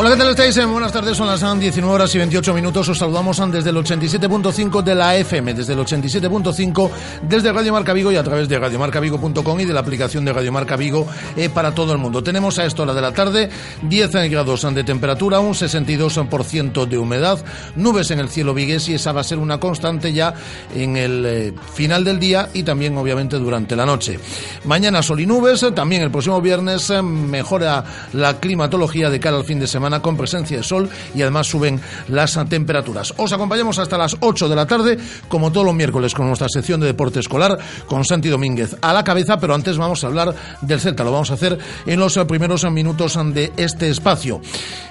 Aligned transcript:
Hola, 0.00 0.12
¿qué 0.12 0.16
tal 0.16 0.30
estáis? 0.30 0.56
Eh, 0.56 0.64
buenas 0.64 0.92
tardes, 0.92 1.14
son 1.14 1.26
las 1.26 1.42
19 1.42 1.94
horas 1.94 2.14
y 2.14 2.16
28 2.16 2.54
minutos. 2.54 2.88
Os 2.88 2.96
saludamos 2.96 3.38
desde 3.52 3.68
el 3.68 3.76
87.5 3.76 4.82
de 4.82 4.94
la 4.94 5.14
FM, 5.14 5.52
desde 5.52 5.74
el 5.74 5.80
87.5, 5.80 6.90
desde 7.20 7.52
Radio 7.52 7.74
Marca 7.74 7.92
Vigo 7.92 8.10
y 8.10 8.16
a 8.16 8.22
través 8.22 8.48
de 8.48 8.58
radiomarcavigo.com 8.58 9.60
y 9.60 9.66
de 9.66 9.74
la 9.74 9.80
aplicación 9.80 10.24
de 10.24 10.32
Radio 10.32 10.52
Marca 10.52 10.76
Vigo 10.76 11.06
eh, 11.36 11.50
para 11.50 11.74
todo 11.74 11.92
el 11.92 11.98
mundo. 11.98 12.22
Tenemos 12.22 12.58
a 12.58 12.64
esta 12.64 12.84
hora 12.84 12.94
de 12.94 13.02
la 13.02 13.12
tarde 13.12 13.50
10 13.82 14.30
grados 14.30 14.66
de 14.74 14.84
temperatura, 14.84 15.38
un 15.38 15.52
62% 15.52 16.86
de 16.86 16.96
humedad, 16.96 17.38
nubes 17.76 18.10
en 18.10 18.20
el 18.20 18.30
cielo 18.30 18.54
vigués 18.54 18.88
y 18.88 18.94
esa 18.94 19.12
va 19.12 19.20
a 19.20 19.24
ser 19.24 19.36
una 19.36 19.60
constante 19.60 20.14
ya 20.14 20.32
en 20.74 20.96
el 20.96 21.26
eh, 21.26 21.54
final 21.74 22.04
del 22.04 22.18
día 22.18 22.48
y 22.54 22.62
también 22.62 22.96
obviamente 22.96 23.36
durante 23.36 23.76
la 23.76 23.84
noche. 23.84 24.18
Mañana 24.64 25.02
sol 25.02 25.20
y 25.20 25.26
nubes, 25.26 25.62
también 25.74 26.00
el 26.00 26.10
próximo 26.10 26.40
viernes 26.40 26.90
mejora 27.02 27.84
la 28.14 28.40
climatología 28.40 29.10
de 29.10 29.20
cara 29.20 29.36
al 29.36 29.44
fin 29.44 29.60
de 29.60 29.66
semana 29.66 29.89
con 29.98 30.16
presencia 30.16 30.58
de 30.58 30.62
sol 30.62 30.88
y 31.12 31.22
además 31.22 31.48
suben 31.48 31.80
las 32.08 32.38
temperaturas. 32.48 33.12
Os 33.16 33.32
acompañamos 33.32 33.80
hasta 33.80 33.98
las 33.98 34.16
8 34.20 34.48
de 34.48 34.56
la 34.56 34.66
tarde, 34.66 34.98
como 35.28 35.50
todos 35.50 35.66
los 35.66 35.74
miércoles, 35.74 36.14
con 36.14 36.28
nuestra 36.28 36.48
sección 36.48 36.80
de 36.80 36.86
deporte 36.86 37.18
escolar, 37.18 37.58
con 37.86 38.04
Santi 38.04 38.28
Domínguez 38.28 38.76
a 38.80 38.92
la 38.92 39.02
cabeza, 39.02 39.40
pero 39.40 39.54
antes 39.54 39.76
vamos 39.76 40.04
a 40.04 40.06
hablar 40.06 40.34
del 40.60 40.80
Celta. 40.80 41.02
Lo 41.02 41.10
vamos 41.10 41.32
a 41.32 41.34
hacer 41.34 41.58
en 41.86 41.98
los 41.98 42.16
primeros 42.28 42.70
minutos 42.70 43.18
de 43.34 43.52
este 43.56 43.90
espacio. 43.90 44.40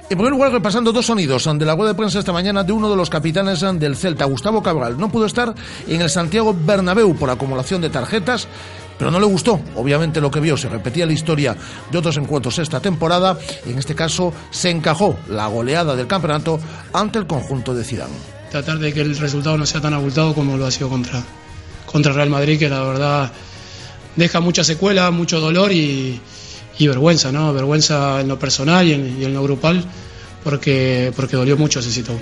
En 0.10 0.18
primer 0.18 0.32
lugar, 0.32 0.52
repasando 0.52 0.92
dos 0.92 1.06
sonidos 1.06 1.48
de 1.54 1.66
la 1.66 1.76
web 1.76 1.88
de 1.88 1.94
prensa 1.94 2.20
esta 2.20 2.34
mañana 2.34 2.64
de 2.64 2.72
uno 2.72 2.90
de 2.90 2.96
los 2.96 3.10
capitanes 3.10 3.62
del 3.62 3.96
Celta, 3.96 4.26
Gustavo 4.26 4.64
Cabral. 4.64 4.98
No 4.98 5.10
pudo 5.10 5.26
estar 5.26 5.54
en 5.88 6.02
el 6.02 6.10
Santiago 6.10 6.56
Bernabéu 6.60 7.16
por 7.16 7.30
acumulación 7.30 7.82
de 7.82 7.90
tarjetas 7.90 8.48
pero 9.00 9.10
no 9.12 9.20
le 9.20 9.26
gustó, 9.26 9.62
obviamente, 9.76 10.20
lo 10.20 10.30
que 10.30 10.42
vio. 10.42 10.58
Se 10.58 10.68
repetía 10.68 11.06
la 11.06 11.14
historia 11.14 11.56
de 11.90 11.98
otros 11.98 12.18
encuentros 12.18 12.60
esta 12.60 12.82
temporada 12.82 13.40
y 13.66 13.72
en 13.72 13.80
este 13.80 13.96
caso 13.96 14.34
se 14.52 14.70
encajó 14.70 15.18
la 15.30 15.48
goleada 15.48 15.96
del 15.96 16.06
campeonato 16.06 16.60
ante 16.92 17.18
el 17.18 17.26
conjunto 17.26 17.74
de 17.74 17.86
Zidane. 17.86 18.14
Tratar 18.52 18.78
de 18.78 18.92
que 18.92 19.00
el 19.00 19.18
resultado 19.18 19.58
no 19.58 19.66
sea 19.66 19.80
tan 19.80 19.94
abultado 19.94 20.36
como 20.36 20.58
lo 20.58 20.66
ha 20.66 20.72
sido 20.72 20.90
contra, 20.90 21.24
contra 21.86 22.12
Real 22.12 22.30
Madrid, 22.30 22.60
que 22.60 22.68
la 22.68 22.84
verdad 22.84 23.32
deja 24.18 24.42
mucha 24.42 24.66
secuela, 24.66 25.10
mucho 25.12 25.40
dolor 25.40 25.72
y, 25.72 26.20
vergüenza, 26.78 27.32
¿no? 27.32 27.54
Vergüenza 27.54 28.20
en 28.20 28.28
lo 28.28 28.38
personal 28.38 28.86
y 28.86 28.94
en, 28.94 29.34
lo 29.34 29.44
grupal, 29.44 29.86
porque, 30.44 31.14
porque 31.16 31.38
dolió 31.38 31.56
mucho 31.56 31.80
ese 31.80 31.92
sitio 31.92 32.16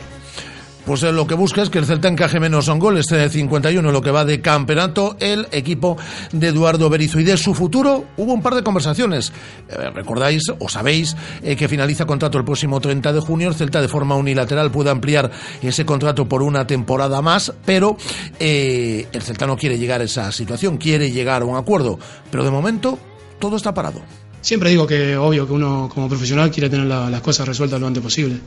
pues 0.88 1.03
eh, 1.03 1.11
lo 1.11 1.27
que 1.27 1.35
busca 1.35 1.61
es 1.61 1.69
que 1.69 1.80
el 1.80 1.85
Celta 1.85 2.07
encaje 2.07 2.39
menos 2.39 2.69
en 2.69 2.80
goles, 2.80 3.07
de 3.07 3.30
51 3.30 3.91
lo 3.91 4.02
que 4.02 4.09
va 4.09 4.23
de 4.23 4.39
campeonato, 4.39 5.17
el 5.19 5.45
equipo 5.52 5.97
de 6.31 6.47
Eduardo 6.47 6.89
Berizzo. 6.89 7.19
Y 7.19 7.25
de 7.25 7.35
su 7.35 7.53
futuro 7.53 8.05
hubo 8.16 8.33
un 8.33 8.41
par 8.41 8.55
de 8.55 8.63
conversaciones. 8.63 9.33
Eh, 9.67 9.89
recordáis 9.93 10.43
o 10.59 10.69
sabéis 10.69 11.17
eh, 11.43 11.58
que 11.58 11.67
finaliza 11.67 12.05
contrato 12.05 12.38
el 12.38 12.45
próximo 12.45 12.80
30 12.80 13.11
de 13.11 13.19
junio. 13.19 13.49
El 13.49 13.55
Celta 13.55 13.81
de 13.81 13.89
forma 13.89 14.15
unilateral 14.15 14.71
puede 14.71 14.89
ampliar 14.89 15.30
ese 15.61 15.85
contrato 15.85 16.30
por 16.30 16.41
una 16.41 16.65
temporada 16.65 17.21
más, 17.21 17.52
pero 17.65 17.97
el 18.39 19.21
Celta 19.21 19.45
no 19.45 19.58
quiere 19.58 19.77
llegar 19.77 19.99
a 19.99 20.05
esa 20.05 20.31
situación, 20.31 20.77
quiere 20.77 21.11
llegar 21.11 21.41
a 21.41 21.45
un 21.45 21.58
acuerdo. 21.58 21.99
Pero 22.31 22.45
de 22.45 22.52
momento 22.52 22.97
todo 23.39 23.58
está 23.58 23.73
parado. 23.73 24.02
Siempre 24.39 24.69
digo 24.69 24.88
que 24.88 25.17
obvio 25.17 25.45
que 25.45 25.52
uno 25.52 25.89
como 25.93 26.08
profesional 26.08 26.49
quiere 26.49 26.69
tener 26.69 26.85
las 26.85 27.21
cosas 27.21 27.45
resueltas 27.45 27.81
lo 27.81 27.88
antes 27.88 28.02
posible. 28.02 28.39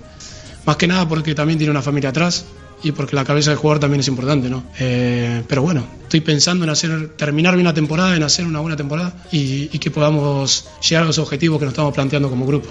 Más 0.66 0.77
que 0.77 0.86
nada 0.86 1.08
porque 1.08 1.34
también 1.34 1.58
tiene 1.58 1.70
una 1.70 1.83
familia 1.83 2.11
atrás 2.11 2.44
y 2.83 2.92
porque 2.92 3.14
la 3.14 3.24
cabeza 3.24 3.51
del 3.51 3.58
jugador 3.58 3.80
también 3.80 4.01
es 4.01 4.08
importante, 4.08 4.48
¿no? 4.48 4.64
Eh, 4.79 5.42
pero 5.46 5.62
bueno, 5.62 5.85
estoy 6.02 6.20
pensando 6.20 6.64
en 6.64 6.70
hacer, 6.70 7.08
terminar 7.17 7.55
bien 7.55 7.67
la 7.67 7.74
temporada, 7.74 8.17
en 8.17 8.23
hacer 8.23 8.46
una 8.46 8.61
buena 8.61 8.77
temporada 8.77 9.12
y 9.30 9.67
que 9.79 9.90
podamos 9.90 10.68
llegar 10.89 11.05
a 11.05 11.07
los 11.07 11.18
objetivos 11.18 11.58
que 11.58 11.67
nos 11.67 11.73
estamos 11.73 11.95
planteando 11.95 12.30
como 12.30 12.46
grupo. 12.46 12.68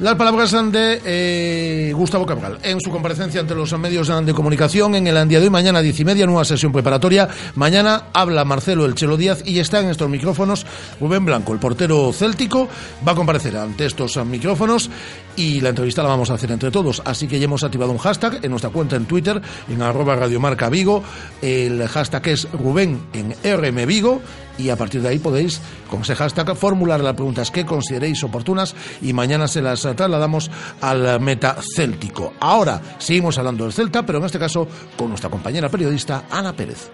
Las 0.00 0.16
palabras 0.16 0.50
de 0.72 1.00
eh, 1.04 1.92
Gustavo 1.94 2.26
Cabral 2.26 2.58
en 2.64 2.80
su 2.80 2.90
comparecencia 2.90 3.40
ante 3.40 3.54
los 3.54 3.78
medios 3.78 4.10
de 4.26 4.34
comunicación 4.34 4.96
en 4.96 5.06
el 5.06 5.28
día 5.28 5.38
de 5.38 5.44
hoy, 5.44 5.50
mañana 5.50 5.80
diez 5.82 6.00
y 6.00 6.04
media, 6.04 6.26
nueva 6.26 6.44
sesión 6.44 6.72
preparatoria. 6.72 7.28
Mañana 7.54 8.06
habla 8.12 8.44
Marcelo 8.44 8.86
El 8.86 8.96
Chelo 8.96 9.16
Díaz 9.16 9.42
y 9.46 9.60
está 9.60 9.78
en 9.78 9.90
estos 9.90 10.08
micrófonos 10.08 10.66
Rubén 11.00 11.24
Blanco, 11.24 11.52
el 11.52 11.60
portero 11.60 12.12
céltico, 12.12 12.68
va 13.06 13.12
a 13.12 13.14
comparecer 13.14 13.56
ante 13.56 13.86
estos 13.86 14.16
micrófonos 14.26 14.90
y 15.36 15.60
la 15.60 15.68
entrevista 15.68 16.02
la 16.02 16.08
vamos 16.08 16.28
a 16.30 16.34
hacer 16.34 16.50
entre 16.50 16.72
todos. 16.72 17.00
Así 17.04 17.28
que 17.28 17.38
ya 17.38 17.44
hemos 17.44 17.62
activado 17.62 17.92
un 17.92 17.98
hashtag 17.98 18.40
en 18.42 18.50
nuestra 18.50 18.70
cuenta 18.70 18.96
en 18.96 19.06
Twitter, 19.06 19.40
en 19.68 19.80
arroba 19.80 20.16
radiomarca 20.16 20.70
Vigo. 20.70 21.04
El 21.40 21.86
hashtag 21.86 22.28
es 22.28 22.48
Rubén 22.52 23.00
en 23.12 23.32
RM 23.44 23.86
Vigo 23.86 24.20
y 24.58 24.70
a 24.70 24.76
partir 24.76 25.02
de 25.02 25.08
ahí 25.08 25.18
podéis, 25.18 25.60
con 25.90 26.02
ese 26.02 26.14
hashtag, 26.14 26.56
formular 26.56 27.00
las 27.00 27.14
preguntas 27.14 27.50
que 27.50 27.64
consideréis 27.64 28.22
oportunas 28.24 28.74
y 29.02 29.12
mañana 29.12 29.48
se 29.48 29.62
las 29.62 29.82
trasladamos 29.82 30.50
al 30.80 31.20
meta 31.20 31.56
céltico. 31.74 32.34
Ahora 32.40 32.80
seguimos 32.98 33.38
hablando 33.38 33.64
del 33.64 33.72
Celta, 33.72 34.04
pero 34.04 34.18
en 34.18 34.24
este 34.24 34.38
caso 34.38 34.68
con 34.96 35.08
nuestra 35.08 35.30
compañera 35.30 35.68
periodista 35.68 36.24
Ana 36.30 36.54
Pérez. 36.54 36.90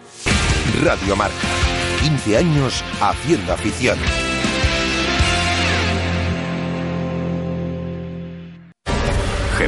Radio 0.83 1.17
Marca, 1.17 1.35
15 2.03 2.37
años 2.37 2.85
haciendo 3.01 3.53
afición. 3.53 3.99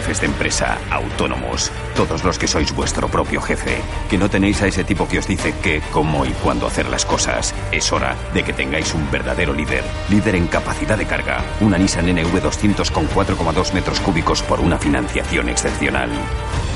Jefes 0.02 0.20
de 0.20 0.26
empresa, 0.26 0.78
autónomos, 0.90 1.70
todos 1.94 2.24
los 2.24 2.38
que 2.38 2.48
sois 2.48 2.74
vuestro 2.74 3.08
propio 3.08 3.40
jefe, 3.40 3.76
que 4.10 4.18
no 4.18 4.28
tenéis 4.28 4.60
a 4.62 4.66
ese 4.66 4.82
tipo 4.82 5.06
que 5.06 5.18
os 5.18 5.28
dice 5.28 5.54
qué, 5.62 5.80
cómo 5.92 6.26
y 6.26 6.30
cuándo 6.42 6.66
hacer 6.66 6.88
las 6.88 7.04
cosas. 7.04 7.54
Es 7.70 7.92
hora 7.92 8.16
de 8.34 8.42
que 8.42 8.52
tengáis 8.52 8.92
un 8.94 9.08
verdadero 9.12 9.54
líder, 9.54 9.84
líder 10.10 10.34
en 10.34 10.48
capacidad 10.48 10.98
de 10.98 11.06
carga, 11.06 11.44
una 11.60 11.78
Nissan 11.78 12.08
NV200 12.08 12.90
con 12.90 13.08
4,2 13.08 13.72
metros 13.74 14.00
cúbicos 14.00 14.42
por 14.42 14.58
una 14.60 14.78
financiación 14.78 15.48
excepcional. 15.48 16.10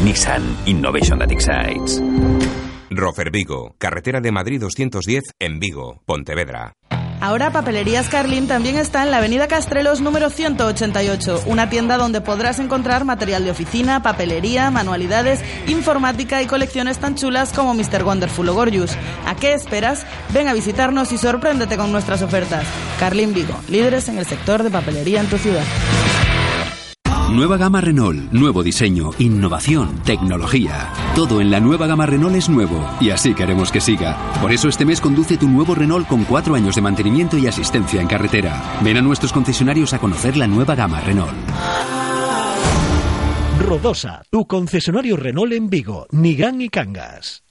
Nissan 0.05 0.43
Innovation 0.67 1.19
That 1.19 1.33
Excites. 1.33 2.01
Rofer 2.91 3.33
Vigo, 3.33 3.75
carretera 3.79 4.21
de 4.21 4.31
Madrid 4.31 4.61
210 4.61 5.25
en 5.41 5.59
Vigo, 5.59 6.03
Pontevedra. 6.07 6.73
Ahora 7.21 7.51
Papelerías 7.51 8.09
Carlin 8.09 8.47
también 8.47 8.77
está 8.77 9.03
en 9.03 9.11
la 9.11 9.19
Avenida 9.19 9.49
Castrelos 9.49 10.01
número 10.01 10.31
188, 10.31 11.45
una 11.47 11.71
tienda 11.71 11.97
donde 11.97 12.21
podrás 12.21 12.59
encontrar 12.59 13.05
material 13.05 13.45
de 13.45 13.51
oficina, 13.51 14.03
papelería, 14.03 14.71
manualidades, 14.71 15.41
informática 15.67 16.43
y 16.43 16.47
colecciones 16.47 16.99
tan 16.99 17.15
chulas 17.15 17.53
como 17.53 17.75
Mr. 17.75 18.05
Wonderful 18.05 18.49
o 18.49 18.55
Gorgeous. 18.55 18.97
¿A 19.27 19.35
qué 19.35 19.55
esperas? 19.55 20.05
Ven 20.33 20.49
a 20.49 20.55
visitarnos 20.55 21.11
y 21.13 21.19
sorpréndete 21.19 21.77
con 21.77 21.91
nuestras 21.91 22.23
ofertas. 22.23 22.65
Carlin 23.01 23.33
Vigo, 23.33 23.55
líderes 23.69 24.09
en 24.09 24.19
el 24.19 24.27
sector 24.27 24.63
de 24.63 24.71
papelería 24.71 25.21
en 25.21 25.29
tu 25.29 25.39
ciudad. 25.39 25.65
Nueva 27.31 27.57
gama 27.57 27.81
Renault, 27.81 28.33
nuevo 28.33 28.63
diseño, 28.63 29.11
innovación, 29.19 30.01
tecnología. 30.05 30.93
Todo 31.17 31.41
en 31.41 31.51
la 31.51 31.59
nueva 31.59 31.89
gama 31.89 32.07
Renault 32.07 32.37
es 32.37 32.49
nuevo 32.49 32.89
y 33.01 33.11
así 33.11 33.35
queremos 33.35 33.73
que 33.73 33.81
siga. 33.81 34.17
Por 34.41 34.53
eso 34.53 34.69
este 34.69 34.85
mes 34.85 35.01
conduce 35.01 35.37
tu 35.37 35.49
nuevo 35.49 35.75
Renault 35.75 36.07
con 36.07 36.25
cuatro 36.25 36.55
años 36.55 36.77
de 36.77 36.83
mantenimiento 36.83 37.37
y 37.37 37.49
asistencia 37.49 38.01
en 38.01 38.07
carretera. 38.07 38.79
Ven 38.83 38.99
a 38.99 39.03
nuestros 39.03 39.33
concesionarios 39.33 39.93
a 39.93 39.99
conocer 39.99 40.37
la 40.37 40.47
nueva 40.47 40.77
gama 40.77 41.01
Renault. 41.01 41.33
Rodosa, 43.61 44.23
tu 44.31 44.47
concesionario 44.47 45.17
Renault 45.17 45.53
en 45.53 45.69
Vigo, 45.69 46.07
Nigán 46.13 46.61
y 46.61 46.69
Cangas. 46.69 47.43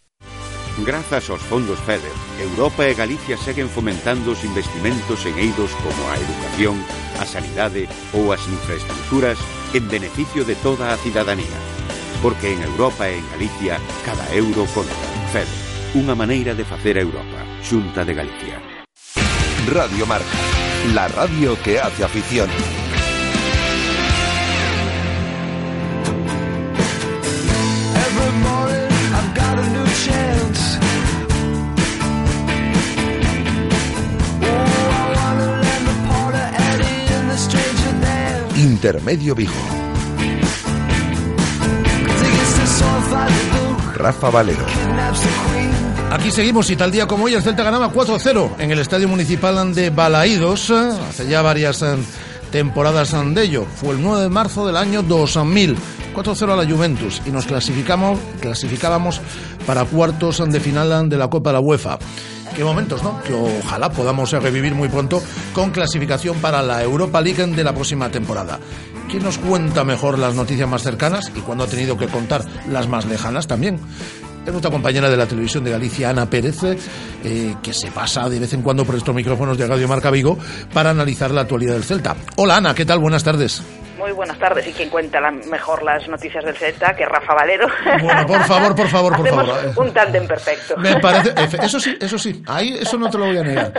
Grazas 0.86 1.30
aos 1.30 1.42
fondos 1.42 1.80
FEDER, 1.80 2.12
Europa 2.40 2.88
e 2.88 2.94
Galicia 2.94 3.38
seguen 3.38 3.70
fomentando 3.70 4.32
os 4.32 4.44
investimentos 4.44 5.26
en 5.26 5.38
eidos 5.40 5.72
como 5.80 6.04
a 6.12 6.16
educación, 6.20 6.76
a 7.20 7.26
sanidade 7.26 7.88
ou 8.12 8.36
as 8.36 8.44
infraestructuras 8.48 9.40
en 9.76 9.90
beneficio 9.90 10.46
de 10.46 10.56
toda 10.56 10.94
a 10.94 10.98
cidadanía. 10.98 11.60
Porque 12.22 12.54
en 12.54 12.62
Europa 12.64 13.10
e 13.10 13.18
en 13.18 13.30
Galicia 13.32 13.78
cada 14.06 14.24
euro 14.34 14.66
conta. 14.74 14.96
FEDER, 15.36 15.52
unha 16.00 16.16
maneira 16.16 16.56
de 16.56 16.64
facer 16.64 16.96
a 16.96 17.04
Europa. 17.04 17.44
Xunta 17.60 18.08
de 18.08 18.16
Galicia. 18.16 18.56
Radio 19.68 20.08
Marca, 20.08 20.40
la 20.96 21.12
radio 21.12 21.60
que 21.60 21.76
hace 21.84 22.08
afición. 22.08 22.48
Intermedio 38.76 39.34
Vigo. 39.34 39.54
Rafa 43.96 44.30
Valero. 44.30 44.66
Aquí 46.12 46.30
seguimos 46.30 46.70
y 46.70 46.76
tal 46.76 46.92
día 46.92 47.08
como 47.08 47.24
hoy 47.24 47.36
el 47.36 47.42
Celta 47.42 47.64
ganaba 47.64 47.90
4-0 47.94 48.56
en 48.60 48.72
el 48.72 48.80
Estadio 48.80 49.08
Municipal 49.08 49.74
de 49.74 49.92
Balaídos, 49.92 50.72
hace 50.72 51.26
ya 51.26 51.42
varias 51.42 51.84
eh, 51.84 51.96
temporadas 52.52 53.16
de 53.34 53.44
ello. 53.44 53.66
Fue 53.78 53.96
el 53.96 54.02
9 54.02 54.24
de 54.24 54.30
marzo 54.30 54.68
del 54.68 54.76
año 54.76 55.02
2000. 55.04 55.78
4-0 56.14 56.52
a 56.52 56.56
la 56.58 56.70
Juventus 56.70 57.22
y 57.26 57.30
nos 57.30 57.46
clasificamos, 57.46 58.20
clasificábamos 58.42 59.22
para 59.66 59.86
cuartos 59.86 60.44
de 60.50 60.60
final 60.60 61.10
de 61.10 61.18
la 61.18 61.30
Copa 61.30 61.52
de 61.52 61.54
la 61.54 61.60
UEFA. 61.62 61.98
Qué 62.56 62.64
momentos, 62.64 63.04
¿no? 63.04 63.22
Que 63.22 63.34
ojalá 63.34 63.92
podamos 63.92 64.32
revivir 64.32 64.74
muy 64.74 64.88
pronto 64.88 65.22
con 65.54 65.72
clasificación 65.72 66.38
para 66.38 66.62
la 66.62 66.82
Europa 66.82 67.20
League 67.20 67.46
de 67.48 67.64
la 67.66 67.74
próxima 67.74 68.10
temporada. 68.10 68.60
¿Quién 69.10 69.24
nos 69.24 69.38
cuenta 69.38 69.84
mejor 69.84 70.18
las 70.18 70.36
noticias 70.36 70.68
más 70.68 70.82
cercanas 70.82 71.30
y 71.36 71.42
cuando 71.42 71.66
ha 71.66 71.68
tenido 71.68 71.98
que 71.98 72.08
contar 72.08 72.46
las 72.70 72.88
más 72.88 73.06
lejanas 73.06 73.46
también? 73.48 73.78
Es 74.46 74.52
nuestra 74.52 74.72
compañera 74.72 75.10
de 75.10 75.18
la 75.18 75.26
televisión 75.26 75.66
de 75.66 75.72
Galicia, 75.72 76.12
Ana 76.12 76.30
Pérez, 76.30 76.58
eh, 77.24 77.56
que 77.62 77.74
se 77.74 77.92
pasa 77.92 78.30
de 78.30 78.40
vez 78.40 78.54
en 78.54 78.62
cuando 78.62 78.86
por 78.86 78.96
estos 78.96 79.14
micrófonos 79.14 79.58
de 79.58 79.68
Radio 79.68 79.90
Marca 79.90 80.10
Vigo 80.10 80.38
para 80.74 80.92
analizar 80.92 81.32
la 81.32 81.42
actualidad 81.42 81.74
del 81.74 81.84
Celta. 81.84 82.16
Hola 82.38 82.56
Ana, 82.56 82.74
¿qué 82.74 82.86
tal? 82.86 83.00
Buenas 83.00 83.24
tardes. 83.24 83.62
Muy 83.98 84.12
buenas 84.12 84.38
tardes. 84.38 84.68
Y 84.68 84.72
quien 84.72 84.90
cuenta 84.90 85.20
mejor 85.32 85.84
las 85.84 86.08
noticias 86.08 86.44
del 86.44 86.56
Celta, 86.56 86.96
que 86.96 87.06
Rafa 87.06 87.34
Valero. 87.34 87.68
Bueno, 88.02 88.26
por 88.28 88.44
favor, 88.44 88.76
por 88.76 88.88
favor, 88.88 89.16
por 89.16 89.28
favor. 89.28 89.74
Un 89.78 89.94
tándem 89.94 90.28
perfecto. 90.28 90.76
Me 90.78 91.00
parece, 91.00 91.34
eso 91.64 91.80
sí, 91.80 91.98
eso 92.00 92.18
sí, 92.18 92.44
ahí 92.46 92.78
eso 92.80 92.98
no 92.98 93.10
te 93.10 93.18
lo 93.18 93.26
voy 93.28 93.38
a 93.38 93.44
negar. 93.44 93.74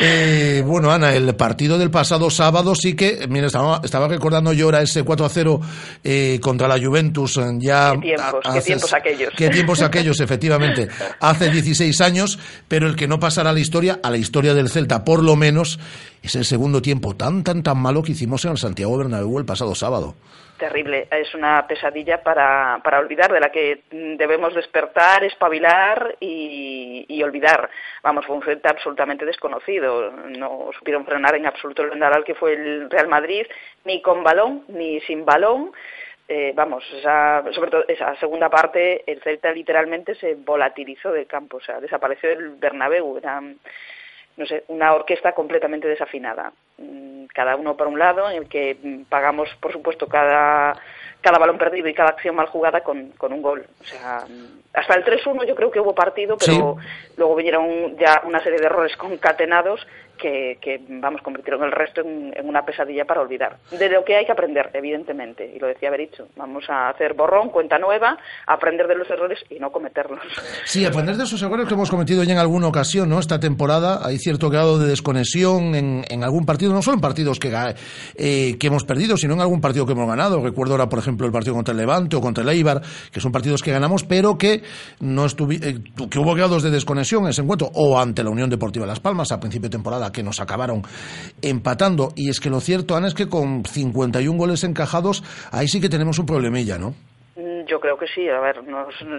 Eh, 0.00 0.62
bueno, 0.64 0.90
Ana, 0.90 1.12
el 1.12 1.34
partido 1.34 1.76
del 1.76 1.90
pasado 1.90 2.30
sábado 2.30 2.74
sí 2.74 2.94
que, 2.94 3.26
mira, 3.28 3.48
estaba, 3.48 3.80
estaba 3.82 4.08
recordando 4.08 4.52
yo 4.52 4.66
ahora 4.66 4.82
ese 4.82 5.02
4 5.02 5.26
a 5.26 5.28
0 5.28 5.60
eh, 6.04 6.38
contra 6.40 6.68
la 6.68 6.78
Juventus. 6.78 7.36
Eh, 7.38 7.42
ya 7.58 7.92
qué 7.94 8.00
tiempos, 8.00 8.40
qué 8.52 8.60
tiempos 8.60 8.94
aquellos. 8.94 9.34
Qué 9.36 9.48
tiempos 9.50 9.82
aquellos, 9.82 10.20
efectivamente. 10.20 10.88
Hace 11.20 11.50
16 11.50 12.00
años, 12.00 12.38
pero 12.68 12.86
el 12.86 12.96
que 12.96 13.08
no 13.08 13.18
pasará 13.18 13.50
a 13.50 13.52
la 13.52 13.60
historia, 13.60 13.98
a 14.02 14.10
la 14.10 14.18
historia 14.18 14.54
del 14.54 14.68
Celta, 14.68 15.04
por 15.04 15.22
lo 15.22 15.36
menos, 15.36 15.78
es 16.22 16.34
el 16.36 16.44
segundo 16.44 16.82
tiempo 16.82 17.16
tan, 17.16 17.44
tan, 17.44 17.62
tan 17.62 17.78
malo 17.78 18.02
que 18.02 18.12
hicimos 18.12 18.44
en 18.44 18.52
el 18.52 18.58
Santiago 18.58 18.98
Bernabéu 18.98 19.38
el 19.38 19.46
pasado 19.46 19.74
sábado. 19.74 20.14
Terrible, 20.58 21.06
es 21.12 21.32
una 21.36 21.64
pesadilla 21.68 22.20
para, 22.20 22.80
para 22.82 22.98
olvidar, 22.98 23.32
de 23.32 23.38
la 23.38 23.50
que 23.50 23.84
debemos 23.90 24.52
despertar, 24.54 25.22
espabilar 25.22 26.16
y, 26.18 27.06
y 27.08 27.22
olvidar. 27.22 27.70
Vamos, 28.02 28.26
fue 28.26 28.34
un 28.34 28.42
frente 28.42 28.68
absolutamente 28.68 29.24
desconocido. 29.24 30.10
No 30.10 30.70
supieron 30.76 31.04
frenar 31.04 31.36
en 31.36 31.46
absoluto 31.46 31.82
el 31.82 31.90
vendaval 31.90 32.24
que 32.24 32.34
fue 32.34 32.54
el 32.54 32.90
Real 32.90 33.06
Madrid, 33.06 33.46
ni 33.84 34.02
con 34.02 34.24
balón, 34.24 34.64
ni 34.66 35.00
sin 35.02 35.24
balón. 35.24 35.70
Eh, 36.26 36.52
vamos, 36.54 36.84
esa, 36.92 37.42
sobre 37.52 37.70
todo 37.70 37.84
esa 37.88 38.14
segunda 38.16 38.50
parte, 38.50 39.10
el 39.10 39.22
Celta 39.22 39.52
literalmente 39.52 40.14
se 40.16 40.34
volatilizó 40.34 41.12
del 41.12 41.26
campo, 41.26 41.56
o 41.58 41.60
sea, 41.60 41.80
desapareció 41.80 42.30
el 42.30 42.50
Bernabéu. 42.56 43.18
No 44.38 44.46
sé, 44.46 44.64
una 44.68 44.94
orquesta 44.94 45.32
completamente 45.32 45.88
desafinada. 45.88 46.52
Mm, 46.78 47.26
cada 47.34 47.56
uno 47.56 47.76
por 47.76 47.88
un 47.88 47.98
lado, 47.98 48.30
en 48.30 48.36
el 48.38 48.48
que 48.48 48.78
mm, 48.80 49.02
pagamos, 49.02 49.48
por 49.60 49.72
supuesto, 49.72 50.06
cada, 50.06 50.74
cada 51.20 51.38
balón 51.38 51.58
perdido 51.58 51.88
y 51.88 51.94
cada 51.94 52.10
acción 52.10 52.36
mal 52.36 52.46
jugada 52.46 52.82
con, 52.82 53.10
con 53.18 53.32
un 53.32 53.42
gol. 53.42 53.66
O 53.80 53.84
sea, 53.84 54.24
mm, 54.28 54.60
hasta 54.74 54.94
el 54.94 55.04
3-1 55.04 55.44
yo 55.44 55.56
creo 55.56 55.72
que 55.72 55.80
hubo 55.80 55.92
partido, 55.92 56.36
pero 56.38 56.76
luego 57.16 57.34
vinieron 57.34 57.96
ya 57.98 58.22
una 58.24 58.40
serie 58.40 58.60
de 58.60 58.66
errores 58.66 58.96
concatenados 58.96 59.84
que, 60.18 60.58
que 60.60 60.80
vamos, 60.88 61.22
convirtieron 61.22 61.64
el 61.64 61.72
resto 61.72 62.02
en, 62.02 62.32
una 62.44 62.64
pesadilla 62.64 63.04
para 63.04 63.22
olvidar. 63.22 63.56
De 63.70 63.88
lo 63.88 64.04
que 64.04 64.16
hay 64.16 64.26
que 64.26 64.32
aprender, 64.32 64.70
evidentemente, 64.74 65.50
y 65.54 65.58
lo 65.58 65.66
decía 65.66 65.90
Bericho, 65.90 66.28
vamos 66.36 66.64
a 66.68 66.88
hacer 66.90 67.14
borrón, 67.14 67.50
cuenta 67.50 67.78
nueva, 67.78 68.18
aprender 68.46 68.86
de 68.86 68.96
los 68.96 69.08
errores 69.10 69.38
y 69.48 69.58
no 69.58 69.70
cometerlos. 69.70 70.20
Sí, 70.64 70.84
aprender 70.84 71.16
de 71.16 71.24
esos 71.24 71.42
errores 71.42 71.66
que 71.66 71.74
hemos 71.74 71.90
cometido 71.90 72.22
ya 72.24 72.32
en 72.32 72.38
alguna 72.38 72.68
ocasión, 72.68 73.08
¿no? 73.08 73.18
Esta 73.18 73.40
temporada 73.40 74.00
hay 74.04 74.18
cierto 74.18 74.50
grado 74.50 74.78
de 74.78 74.88
desconexión 74.88 75.74
en, 75.74 76.24
algún 76.24 76.44
partido, 76.44 76.72
no 76.72 76.82
solo 76.82 76.96
en 76.96 77.00
partidos 77.00 77.38
que, 77.38 77.52
eh, 78.16 78.56
que 78.58 78.66
hemos 78.66 78.84
perdido, 78.84 79.16
sino 79.16 79.34
en 79.34 79.40
algún 79.40 79.60
partido 79.60 79.86
que 79.86 79.92
hemos 79.92 80.08
ganado. 80.08 80.42
Recuerdo 80.42 80.74
ahora, 80.74 80.88
por 80.88 80.98
ejemplo, 80.98 81.26
el 81.26 81.32
partido 81.32 81.54
contra 81.54 81.72
el 81.72 81.78
Levante 81.78 82.16
o 82.16 82.20
contra 82.20 82.42
el 82.42 82.50
Eibar, 82.50 82.82
que 83.12 83.20
son 83.20 83.32
partidos 83.32 83.62
que 83.62 83.70
ganamos, 83.70 84.04
pero 84.04 84.36
que 84.36 84.62
no 85.00 85.26
eh, 85.26 85.78
que 86.10 86.18
hubo 86.18 86.34
grados 86.34 86.62
de 86.62 86.70
desconexión 86.70 87.24
en 87.24 87.30
ese 87.30 87.42
encuentro, 87.42 87.70
o 87.74 87.98
ante 87.98 88.24
la 88.24 88.30
Unión 88.30 88.50
Deportiva 88.50 88.86
Las 88.86 89.00
Palmas 89.00 89.30
a 89.32 89.38
principio 89.38 89.68
de 89.68 89.76
temporada 89.76 90.07
que 90.12 90.22
nos 90.22 90.40
acabaron 90.40 90.82
empatando. 91.42 92.12
Y 92.16 92.30
es 92.30 92.40
que 92.40 92.50
lo 92.50 92.60
cierto, 92.60 92.96
Ana, 92.96 93.08
es 93.08 93.14
que 93.14 93.28
con 93.28 93.64
51 93.64 94.38
goles 94.38 94.64
encajados, 94.64 95.22
ahí 95.50 95.68
sí 95.68 95.80
que 95.80 95.88
tenemos 95.88 96.18
un 96.18 96.26
problemilla, 96.26 96.78
¿no? 96.78 96.94
Mm, 97.36 97.66
yo 97.66 97.78
creo 97.80 97.96
que 97.96 98.06
sí. 98.08 98.28
A 98.28 98.40
ver, 98.40 98.56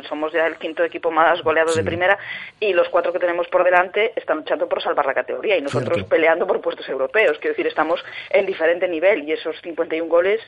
somos 0.08 0.34
ya 0.34 0.46
el 0.46 0.58
quinto 0.58 0.84
equipo 0.84 1.10
más 1.10 1.42
goleado 1.42 1.74
de 1.74 1.84
primera 1.84 2.18
y 2.60 2.74
los 2.74 2.90
cuatro 2.90 3.14
que 3.14 3.20
tenemos 3.20 3.48
por 3.48 3.64
delante 3.64 4.12
están 4.16 4.38
luchando 4.38 4.68
por 4.68 4.82
salvar 4.84 5.06
la 5.06 5.14
categoría 5.14 5.58
y 5.58 5.62
nosotros 5.62 6.04
peleando 6.04 6.46
por 6.46 6.60
puestos 6.60 6.88
europeos. 6.90 7.38
Quiero 7.40 7.54
decir, 7.54 7.68
estamos 7.68 8.04
en 8.30 8.46
diferente 8.46 8.88
nivel 8.88 9.24
y 9.28 9.32
esos 9.32 9.56
51 9.62 10.10
goles 10.10 10.42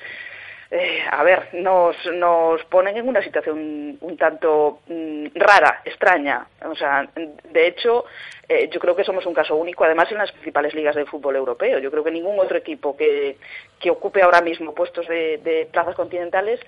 eh, 0.73 1.03
a 1.12 1.21
ver, 1.23 1.50
nos, 1.53 1.97
nos 2.13 2.63
ponen 2.65 2.95
en 2.95 3.06
una 3.06 3.21
situación 3.21 3.97
un 4.00 4.18
tanto 4.18 4.79
mm, 4.88 5.27
rara, 5.35 5.81
extraña. 5.83 6.47
O 6.65 6.75
sea, 6.75 7.09
de 7.13 7.68
hecho, 7.68 8.06
eh, 8.47 8.69
yo 8.71 8.79
creo 8.79 8.95
que 8.95 9.03
somos 9.03 9.25
un 9.25 9.33
caso 9.33 9.56
único, 9.57 9.83
además 9.83 10.09
en 10.12 10.19
las 10.19 10.31
principales 10.31 10.73
ligas 10.73 10.95
de 10.95 11.06
fútbol 11.06 11.35
europeo. 11.35 11.79
Yo 11.79 11.91
creo 11.91 12.06
que 12.06 12.12
ningún 12.12 12.39
otro 12.39 12.57
equipo 12.57 12.95
que, 12.95 13.35
que 13.81 13.91
ocupe 13.91 14.21
ahora 14.21 14.39
mismo 14.39 14.73
puestos 14.73 15.07
de, 15.09 15.39
de 15.39 15.68
plazas 15.69 15.94
continentales 15.94 16.62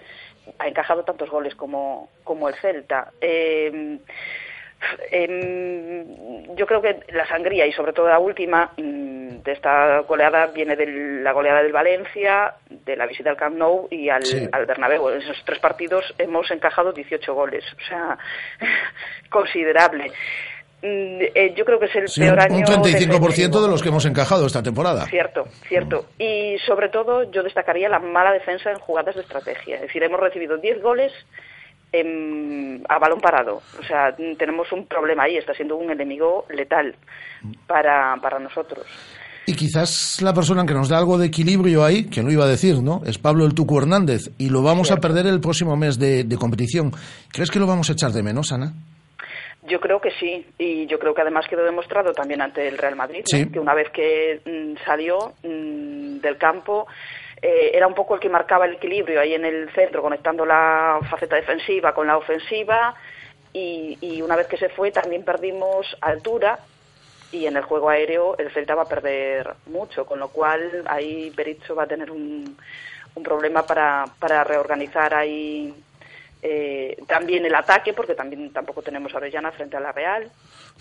ha 0.59 0.67
encajado 0.67 1.05
tantos 1.05 1.29
goles 1.29 1.55
como, 1.55 2.09
como 2.25 2.49
el 2.49 2.55
Celta. 2.55 3.13
Eh, 3.21 3.99
eh, 5.11 6.05
yo 6.55 6.65
creo 6.65 6.81
que 6.81 6.99
la 7.13 7.27
sangría 7.27 7.65
y 7.65 7.71
sobre 7.71 7.93
todo 7.93 8.07
la 8.07 8.19
última 8.19 8.71
mm, 8.77 9.41
de 9.43 9.51
esta 9.51 9.99
goleada 9.99 10.47
viene 10.47 10.75
de 10.75 10.85
la 11.21 11.31
goleada 11.31 11.61
del 11.61 11.71
Valencia, 11.71 12.53
de 12.69 12.95
la 12.95 13.05
visita 13.05 13.29
al 13.29 13.37
Camp 13.37 13.57
Nou 13.57 13.87
y 13.89 14.09
al, 14.09 14.23
al 14.51 14.65
Bernabéu. 14.65 15.09
En 15.09 15.21
esos 15.21 15.41
tres 15.45 15.59
partidos 15.59 16.13
hemos 16.17 16.49
encajado 16.51 16.91
18 16.91 17.33
goles, 17.33 17.63
o 17.73 17.87
sea, 17.87 18.17
considerable. 19.29 20.11
Mm, 20.83 21.31
eh, 21.33 21.53
yo 21.55 21.63
creo 21.63 21.79
que 21.79 21.85
es 21.85 21.95
el 21.95 22.05
peor 22.13 22.41
año. 22.41 22.57
Un 22.57 22.83
35% 22.83 23.61
de 23.61 23.67
los 23.69 23.81
que 23.81 23.87
hemos 23.87 24.05
encajado 24.05 24.45
esta 24.45 24.61
temporada. 24.61 25.05
Cierto, 25.05 25.45
cierto. 25.67 26.07
Y 26.19 26.57
sobre 26.65 26.89
todo 26.89 27.31
yo 27.31 27.41
destacaría 27.41 27.87
la 27.87 27.99
mala 27.99 28.33
defensa 28.33 28.69
en 28.69 28.79
jugadas 28.79 29.15
de 29.15 29.21
estrategia. 29.21 29.75
Es 29.75 29.81
decir, 29.83 30.03
hemos 30.03 30.19
recibido 30.19 30.57
10 30.57 30.81
goles 30.81 31.13
a 31.93 32.99
balón 32.99 33.19
parado. 33.19 33.61
O 33.79 33.83
sea, 33.83 34.15
tenemos 34.37 34.71
un 34.71 34.85
problema 34.87 35.23
ahí, 35.23 35.37
está 35.37 35.53
siendo 35.53 35.75
un 35.75 35.91
enemigo 35.91 36.45
letal 36.49 36.95
para, 37.67 38.15
para 38.21 38.39
nosotros. 38.39 38.85
Y 39.45 39.55
quizás 39.55 40.21
la 40.21 40.33
persona 40.33 40.65
que 40.65 40.73
nos 40.73 40.87
da 40.87 40.97
algo 40.97 41.17
de 41.17 41.27
equilibrio 41.27 41.83
ahí, 41.83 42.05
que 42.05 42.23
no 42.23 42.31
iba 42.31 42.45
a 42.45 42.47
decir, 42.47 42.81
¿no? 42.81 43.01
Es 43.05 43.17
Pablo 43.17 43.45
el 43.45 43.53
Tucu 43.53 43.77
Hernández, 43.77 44.31
y 44.37 44.49
lo 44.49 44.61
vamos 44.61 44.89
a 44.91 44.97
perder 44.97 45.27
el 45.27 45.41
próximo 45.41 45.75
mes 45.75 45.99
de, 45.99 46.25
competición. 46.39 46.91
¿Crees 47.31 47.51
que 47.51 47.59
lo 47.59 47.67
vamos 47.67 47.89
a 47.89 47.93
echar 47.93 48.11
de 48.11 48.23
menos, 48.23 48.53
Ana? 48.53 48.73
Yo 49.67 49.79
creo 49.79 49.99
que 49.99 50.11
sí, 50.11 50.45
y 50.57 50.87
yo 50.87 50.97
creo 50.97 51.13
que 51.13 51.21
además 51.21 51.45
quedó 51.49 51.63
demostrado 51.63 52.13
también 52.13 52.41
ante 52.41 52.67
el 52.67 52.77
Real 52.77 52.95
Madrid, 52.95 53.23
que 53.29 53.59
una 53.59 53.73
vez 53.73 53.89
que 53.91 54.41
mm, 54.45 54.85
salió 54.85 55.33
mm, 55.43 56.19
del 56.19 56.37
campo 56.37 56.87
eh, 57.45 57.71
era 57.75 57.87
un 57.87 57.93
poco 57.93 58.15
el 58.15 58.21
que 58.21 58.29
marcaba 58.29 58.65
el 58.65 58.75
equilibrio 58.75 59.19
ahí 59.19 59.33
en 59.33 59.43
el 59.43 59.69
centro, 59.73 60.01
conectando 60.01 60.45
la 60.45 60.99
faceta 61.09 61.35
defensiva 61.35 61.93
con 61.93 62.07
la 62.07 62.15
ofensiva. 62.15 62.95
Y, 63.51 64.21
una 64.21 64.37
vez 64.37 64.47
que 64.47 64.57
se 64.57 64.69
fue 64.69 64.91
también 64.91 65.23
perdimos 65.25 65.97
altura 65.99 66.57
y 67.31 67.45
en 67.45 67.57
el 67.57 67.63
juego 67.63 67.89
aéreo 67.89 68.37
el 68.37 68.49
Celta 68.51 68.75
va 68.75 68.83
a 68.83 68.87
perder 68.87 69.53
mucho, 69.65 70.05
con 70.05 70.19
lo 70.19 70.29
cual 70.29 70.83
ahí 70.87 71.31
Berizzo 71.31 71.75
va 71.75 71.83
a 71.83 71.87
tener 71.87 72.09
un, 72.09 72.57
un 73.13 73.23
problema 73.23 73.63
para, 73.63 74.05
para 74.19 74.43
reorganizar 74.45 75.13
ahí 75.13 75.75
eh, 76.45 76.97
también 77.07 77.45
el 77.45 77.55
ataque, 77.55 77.93
porque 77.93 78.15
también 78.15 78.51
tampoco 78.51 78.81
tenemos 78.81 79.13
a 79.13 79.17
Orellana 79.17 79.53
frente 79.53 79.77
a 79.77 79.79
la 79.79 79.93
Real. 79.93 80.29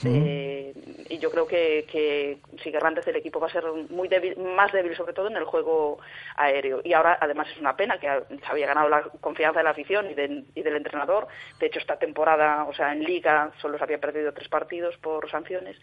Eh, 0.04 0.73
y 1.09 1.19
yo 1.19 1.31
creo 1.31 1.47
que, 1.47 1.87
que 1.88 2.38
si 2.61 2.73
Guerrantes 2.73 3.04
del 3.04 3.14
equipo 3.14 3.38
va 3.38 3.47
a 3.47 3.52
ser 3.52 3.62
muy 3.90 4.09
débil, 4.09 4.37
más 4.38 4.73
débil 4.73 4.97
sobre 4.97 5.12
todo 5.12 5.28
en 5.28 5.37
el 5.37 5.45
juego 5.45 6.00
aéreo. 6.35 6.81
Y 6.83 6.92
ahora 6.95 7.16
además 7.21 7.47
es 7.52 7.59
una 7.59 7.76
pena 7.76 7.99
que 8.00 8.09
se 8.09 8.47
había 8.50 8.66
ganado 8.66 8.88
la 8.88 9.02
confianza 9.21 9.61
de 9.61 9.64
la 9.64 9.71
afición 9.71 10.07
y, 10.11 10.59
y 10.59 10.62
del 10.62 10.76
entrenador. 10.76 11.28
De 11.61 11.66
hecho 11.66 11.78
esta 11.78 11.97
temporada, 11.97 12.64
o 12.64 12.75
sea, 12.75 12.92
en 12.92 13.04
liga 13.04 13.52
solo 13.61 13.78
se 13.78 13.85
había 13.85 14.00
perdido 14.00 14.33
tres 14.33 14.49
partidos 14.49 14.97
por 14.97 15.31
sanciones. 15.31 15.76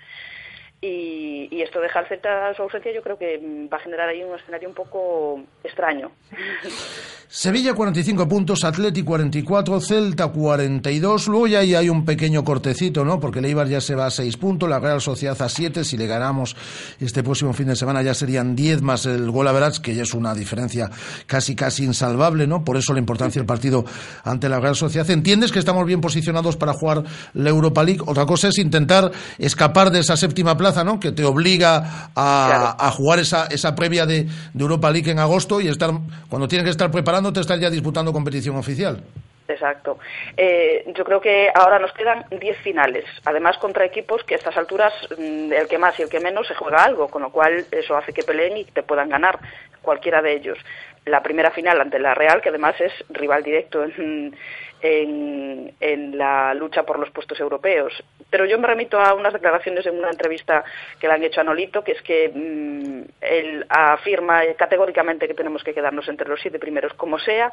Y, 0.81 1.61
esto 1.61 1.81
deja 1.81 1.99
al 1.99 2.07
Celta 2.07 2.53
su 2.55 2.63
ausencia, 2.63 2.93
yo 2.93 3.01
creo 3.01 3.17
que 3.17 3.37
va 3.71 3.77
a 3.77 3.81
generar 3.81 4.07
ahí 4.07 4.23
un 4.23 4.33
escenario 4.35 4.69
un 4.69 4.75
poco 4.75 5.41
extraño. 5.63 6.11
Sevilla 7.31 7.75
45 7.75 8.27
puntos, 8.27 8.63
Atleti 8.63 9.03
44, 9.03 9.79
Celta 9.81 10.29
42. 10.29 11.27
Luego 11.27 11.45
ya 11.47 11.59
hay 11.59 11.87
un 11.87 12.03
pequeño 12.03 12.43
cortecito, 12.43 13.05
¿no? 13.05 13.19
Porque 13.19 13.37
el 13.37 13.45
Eibar 13.45 13.67
ya 13.67 13.81
se 13.81 13.93
va 13.93 14.07
a 14.07 14.09
6 14.09 14.37
puntos, 14.37 14.67
la 14.67 14.79
Real 14.79 14.99
Sociedad 14.99 15.39
a 15.39 15.47
7. 15.47 15.83
Si 15.83 15.95
le 15.95 16.07
ganamos 16.07 16.55
este 16.99 17.21
próximo 17.21 17.53
fin 17.53 17.67
de 17.67 17.75
semana 17.75 18.01
ya 18.01 18.15
serían 18.15 18.55
10 18.55 18.81
más 18.81 19.05
el 19.05 19.29
gol 19.29 19.47
a 19.47 19.51
Verats, 19.51 19.79
que 19.79 19.93
ya 19.93 20.03
es 20.03 20.13
una 20.15 20.33
diferencia 20.33 20.89
casi 21.27 21.55
casi 21.55 21.83
insalvable, 21.83 22.47
¿no? 22.47 22.63
Por 22.63 22.77
eso 22.77 22.93
la 22.93 22.99
importancia 22.99 23.39
del 23.39 23.45
partido 23.45 23.85
ante 24.23 24.49
la 24.49 24.59
Real 24.59 24.75
Sociedad. 24.75 25.07
¿Entiendes 25.11 25.51
que 25.51 25.59
estamos 25.59 25.85
bien 25.85 26.01
posicionados 26.01 26.57
para 26.57 26.73
jugar 26.73 27.03
la 27.33 27.49
Europa 27.49 27.83
League? 27.83 28.01
Otra 28.07 28.25
cosa 28.25 28.47
es 28.47 28.57
intentar 28.57 29.11
escapar 29.37 29.91
de 29.91 29.99
esa 29.99 30.17
séptima 30.17 30.57
plaza 30.57 30.68
que 30.99 31.11
te 31.11 31.23
obliga 31.23 32.11
a, 32.15 32.91
jugar 32.91 33.19
esa, 33.19 33.47
esa 33.47 33.75
previa 33.75 34.05
de, 34.05 34.27
Europa 34.57 34.89
League 34.91 35.11
en 35.11 35.19
agosto 35.19 35.61
y 35.61 35.67
estar 35.67 35.91
cuando 36.29 36.47
tienes 36.47 36.65
que 36.65 36.71
estar 36.71 36.91
preparándote, 36.91 37.39
estar 37.39 37.59
ya 37.59 37.69
disputando 37.69 38.11
competición 38.13 38.55
oficial. 38.55 39.01
Exacto. 39.47 39.97
Eh, 40.37 40.85
yo 40.95 41.03
creo 41.03 41.19
que 41.19 41.49
ahora 41.53 41.79
nos 41.79 41.91
quedan 41.93 42.23
10 42.29 42.57
finales, 42.59 43.05
además 43.25 43.57
contra 43.57 43.83
equipos 43.83 44.23
que 44.23 44.35
a 44.35 44.37
estas 44.37 44.55
alturas 44.57 44.93
mm, 45.17 45.51
el 45.51 45.67
que 45.67 45.79
más 45.79 45.99
y 45.99 46.03
el 46.03 46.09
que 46.09 46.19
menos 46.19 46.47
se 46.47 46.53
juega 46.53 46.83
algo, 46.83 47.07
con 47.07 47.23
lo 47.23 47.31
cual 47.31 47.65
eso 47.71 47.97
hace 47.97 48.13
que 48.13 48.23
peleen 48.23 48.57
y 48.57 48.65
te 48.65 48.83
puedan 48.83 49.09
ganar 49.09 49.39
cualquiera 49.81 50.21
de 50.21 50.33
ellos. 50.33 50.57
La 51.05 51.23
primera 51.23 51.49
final 51.49 51.81
ante 51.81 51.97
la 51.97 52.13
Real, 52.13 52.41
que 52.41 52.49
además 52.49 52.75
es 52.79 52.93
rival 53.09 53.41
directo 53.41 53.83
en, 53.83 54.35
en, 54.81 56.17
la 56.17 56.53
lucha 56.53 56.83
por 56.83 56.99
los 56.99 57.09
puestos 57.11 57.39
europeos. 57.39 57.93
Pero 58.29 58.45
yo 58.45 58.59
me 58.59 58.67
remito 58.67 58.99
a 58.99 59.13
unas 59.13 59.33
declaraciones 59.33 59.85
en 59.85 59.97
una 59.97 60.09
entrevista 60.09 60.63
que 60.99 61.07
le 61.07 61.13
han 61.13 61.23
hecho 61.23 61.41
a 61.41 61.43
Nolito, 61.43 61.83
que 61.83 61.93
es 61.93 62.01
que 62.01 62.29
mm, 62.29 63.01
él 63.21 63.65
afirma 63.69 64.41
categóricamente 64.57 65.27
que 65.27 65.33
tenemos 65.33 65.63
que 65.63 65.73
quedarnos 65.73 66.07
entre 66.09 66.27
los 66.27 66.41
siete 66.41 66.59
primeros 66.59 66.93
como 66.93 67.19
sea 67.19 67.51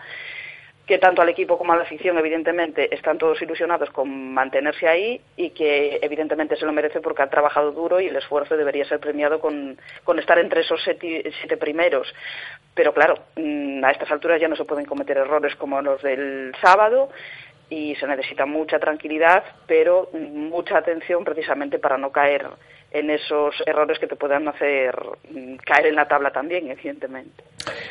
que 0.86 0.98
tanto 0.98 1.20
al 1.20 1.28
equipo 1.28 1.58
como 1.58 1.72
a 1.72 1.76
la 1.76 1.82
afición, 1.82 2.16
evidentemente, 2.16 2.94
están 2.94 3.18
todos 3.18 3.42
ilusionados 3.42 3.90
con 3.90 4.32
mantenerse 4.32 4.86
ahí 4.86 5.20
y 5.36 5.50
que, 5.50 5.98
evidentemente, 6.00 6.54
se 6.54 6.64
lo 6.64 6.72
merece 6.72 7.00
porque 7.00 7.22
han 7.22 7.30
trabajado 7.30 7.72
duro 7.72 8.00
y 8.00 8.06
el 8.06 8.14
esfuerzo 8.14 8.56
debería 8.56 8.84
ser 8.84 9.00
premiado 9.00 9.40
con, 9.40 9.76
con 10.04 10.20
estar 10.20 10.38
entre 10.38 10.60
esos 10.60 10.80
siete, 10.82 11.56
primeros. 11.56 12.14
Pero, 12.72 12.94
claro, 12.94 13.14
mm, 13.34 13.84
a 13.84 13.90
estas 13.90 14.10
alturas 14.12 14.40
ya 14.40 14.46
no 14.46 14.54
se 14.54 14.64
pueden 14.64 14.84
cometer 14.84 15.16
errores 15.16 15.56
como 15.56 15.82
los 15.82 16.00
del 16.02 16.54
sábado 16.62 17.10
y 17.68 17.96
se 17.96 18.06
necesita 18.06 18.46
mucha 18.46 18.78
tranquilidad, 18.78 19.42
pero 19.66 20.08
mucha 20.12 20.78
atención 20.78 21.24
precisamente 21.24 21.80
para 21.80 21.98
no 21.98 22.12
caer 22.12 22.46
en 22.90 23.10
esos 23.10 23.54
errores 23.66 23.98
que 23.98 24.06
te 24.06 24.16
puedan 24.16 24.48
hacer 24.48 24.94
mm, 25.30 25.56
caer 25.64 25.86
en 25.86 25.96
la 25.96 26.06
tabla 26.06 26.30
también, 26.30 26.70
evidentemente. 26.70 27.44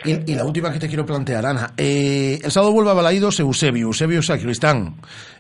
Y, 0.04 0.36
la 0.36 0.46
última 0.46 0.72
que 0.72 0.80
te 0.80 0.88
quiero 0.88 1.06
plantear, 1.06 1.46
Ana. 1.46 1.74
Eh, 1.78 2.40
el 2.44 2.52
sábado 2.52 2.72
vuelve 2.72 2.92
a 2.92 2.94
Balaídos 2.94 3.40
Eusebio, 3.40 3.88
Eusebio 3.88 4.22
Sacristán. 4.22 4.96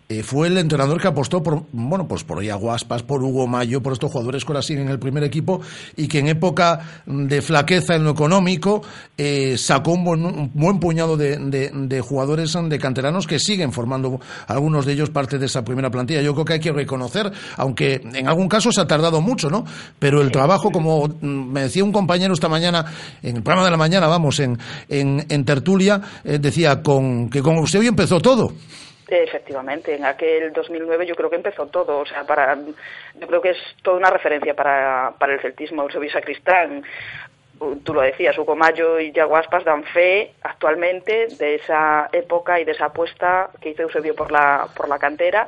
Eh, 0.08 0.22
fue 0.22 0.50
el 0.50 0.58
entrenador 0.60 1.02
que 1.02 1.08
apostó 1.08 1.42
por, 1.42 1.66
bueno, 1.72 2.08
pues 2.08 2.24
por 2.24 2.44
Iaguaspas, 2.44 3.02
por 3.02 3.24
Hugo 3.24 3.48
Mayo, 3.48 3.82
por 3.82 3.94
estos 3.94 4.12
jugadores 4.12 4.46
que 4.46 4.52
ahora 4.52 4.62
siguen 4.62 4.84
en 4.84 4.90
el 4.90 5.00
primer 5.00 5.24
equipo 5.24 5.62
y 5.96 6.08
que 6.08 6.20
en 6.20 6.28
época 6.28 7.02
de 7.08 7.42
flaqueza 7.42 7.96
en 7.96 8.04
lo 8.04 8.12
económico 8.12 8.84
eh, 9.18 9.58
sacó 9.58 9.94
un 9.94 10.52
buen, 10.54 10.80
puñado 10.80 11.18
de, 11.18 12.04
jugadores 12.08 12.56
de 12.70 12.78
canteranos 12.78 13.26
que 13.26 13.40
siguen 13.40 13.72
formando 13.72 14.20
algunos 14.46 14.86
de 14.86 14.94
ellos 14.94 15.10
parte 15.10 15.40
de 15.40 15.48
esa 15.48 15.64
primera 15.64 15.90
plantilla. 15.90 16.22
Yo 16.22 16.34
creo 16.34 16.46
que 16.46 16.54
hay 16.54 16.60
que 16.60 16.72
reconocer, 16.72 17.32
aunque 17.58 18.00
en 18.14 18.28
algún 18.28 18.48
caso 18.48 18.72
se 18.72 18.82
ha 18.82 18.86
tardado 18.86 19.22
mucho, 19.22 19.50
¿no? 19.50 19.66
Pero 19.98 20.22
el 20.22 20.32
trabajo, 20.32 20.70
como 20.70 21.18
me 21.22 21.64
decía 21.64 21.84
un 21.84 21.92
compañero 21.92 22.36
esta 22.36 22.48
mañana, 22.48 22.86
en 23.24 23.38
el 23.38 23.42
programa 23.42 23.66
de 23.66 23.72
la 23.72 23.78
mañana, 23.78 24.08
vamos, 24.08 24.40
en, 24.40 24.60
en, 24.88 25.46
tertulia, 25.46 26.00
eh, 26.24 26.38
decía 26.40 26.84
con, 26.84 27.28
que 27.28 27.42
con 27.42 27.56
Eusebio 27.56 27.90
empezó 27.90 28.20
todo. 28.20 28.54
Efectivamente, 29.08 29.94
en 29.94 30.04
aquel 30.04 30.52
2009 30.52 31.06
yo 31.06 31.16
creo 31.16 31.30
que 31.30 31.36
empezó 31.36 31.68
todo, 31.68 32.00
o 32.00 32.06
sea, 32.08 32.24
para, 32.24 32.56
yo 32.56 33.28
creo 33.28 33.42
que 33.42 33.52
es 33.52 33.58
toda 33.84 33.98
una 33.98 34.10
referencia 34.10 34.56
para, 34.56 35.14
para 35.20 35.34
el 35.34 35.42
celtismo, 35.42 35.84
Eusebio 35.84 36.10
Sacristán, 36.10 36.84
tú 37.84 37.94
lo 37.94 38.02
decías, 38.02 38.38
Hugo 38.38 38.56
Mayo 38.56 39.00
y 39.00 39.12
Yaguaspas 39.12 39.64
dan 39.64 39.84
fe 39.84 40.34
actualmente 40.42 41.28
de 41.38 41.56
esa 41.56 42.10
época 42.12 42.60
y 42.60 42.66
de 42.66 42.72
esa 42.72 42.86
apuesta 42.86 43.50
que 43.62 43.70
hizo 43.70 43.84
Eusebio 43.84 44.16
por 44.16 44.32
la, 44.32 44.68
por 44.76 44.90
la 44.90 45.00
cantera. 45.00 45.48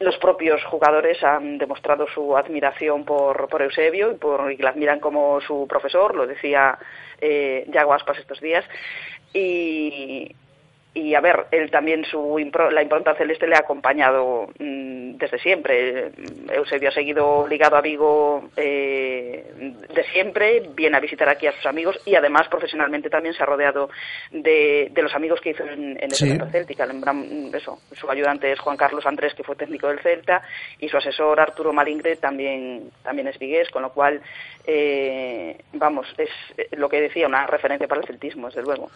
Los 0.00 0.16
propios 0.18 0.62
jugadores 0.64 1.22
han 1.22 1.58
demostrado 1.58 2.06
su 2.08 2.36
admiración 2.36 3.04
por, 3.04 3.48
por 3.48 3.62
Eusebio 3.62 4.12
y, 4.12 4.16
por, 4.16 4.52
y 4.52 4.56
la 4.58 4.70
admiran 4.70 5.00
como 5.00 5.40
su 5.40 5.66
profesor, 5.68 6.14
lo 6.14 6.26
decía 6.26 6.78
eh, 7.20 7.64
Yaguaspas 7.68 8.18
estos 8.18 8.40
días. 8.40 8.64
Y, 9.32 10.34
y 10.94 11.14
a 11.14 11.20
ver, 11.20 11.46
él 11.50 11.70
también 11.70 12.04
su 12.04 12.38
la 12.70 12.82
impronta 12.82 13.14
celeste 13.16 13.48
le 13.48 13.56
ha 13.56 13.60
acompañado 13.60 14.48
mm, 14.58 15.03
desde 15.16 15.38
siempre. 15.38 16.10
Eusebio 16.52 16.88
ha 16.88 16.92
seguido 16.92 17.46
ligado 17.48 17.76
a 17.76 17.80
Vigo 17.80 18.50
eh, 18.56 19.44
de 19.94 20.04
siempre, 20.12 20.62
viene 20.74 20.96
a 20.96 21.00
visitar 21.00 21.28
aquí 21.28 21.46
a 21.46 21.52
sus 21.52 21.66
amigos 21.66 21.98
y 22.04 22.14
además 22.14 22.48
profesionalmente 22.48 23.10
también 23.10 23.34
se 23.34 23.42
ha 23.42 23.46
rodeado 23.46 23.90
de, 24.30 24.90
de 24.92 25.02
los 25.02 25.14
amigos 25.14 25.40
que 25.40 25.50
hizo 25.50 25.64
en, 25.64 25.98
el 26.00 26.14
Celta 26.14 26.46
Céltica. 26.50 26.86
Eso, 27.52 27.78
su 27.92 28.10
ayudante 28.10 28.52
es 28.52 28.60
Juan 28.60 28.76
Carlos 28.76 29.06
Andrés, 29.06 29.34
que 29.34 29.44
fue 29.44 29.56
técnico 29.56 29.88
del 29.88 30.00
Celta, 30.00 30.42
y 30.78 30.88
su 30.88 30.96
asesor 30.96 31.40
Arturo 31.40 31.72
Malingre 31.72 32.16
también, 32.16 32.90
también 33.02 33.28
es 33.28 33.38
vigués, 33.38 33.68
con 33.70 33.82
lo 33.82 33.92
cual, 33.92 34.20
eh, 34.66 35.56
vamos, 35.72 36.06
es 36.18 36.28
eh, 36.56 36.68
lo 36.76 36.88
que 36.88 37.00
decía, 37.00 37.26
una 37.26 37.46
referencia 37.46 37.86
para 37.86 38.00
el 38.00 38.06
celtismo, 38.06 38.48
desde 38.48 38.62
luego. 38.62 38.90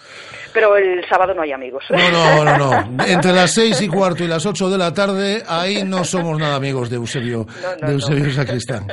Pero 0.53 0.77
el 0.77 1.07
sábado 1.09 1.35
no 1.35 1.43
hay 1.43 1.53
amigos. 1.53 1.85
No, 1.91 2.11
no, 2.11 2.45
no, 2.45 2.57
no. 2.57 3.05
Entre 3.07 3.33
las 3.33 3.53
seis 3.53 3.81
y 3.81 3.89
cuarto 3.89 4.25
y 4.25 4.29
las 4.29 4.45
ocho 4.47 4.69
de 4.69 4.79
la 4.79 4.93
tarde, 4.93 5.43
ahí 5.47 5.85
no 5.85 6.05
somos 6.09 6.38
nada 6.38 6.57
amigos 6.57 6.91
de 6.91 6.97
Eusebio, 6.97 7.47
de 7.81 7.93
Eusebio 7.93 8.33
Sacristán. 8.33 8.87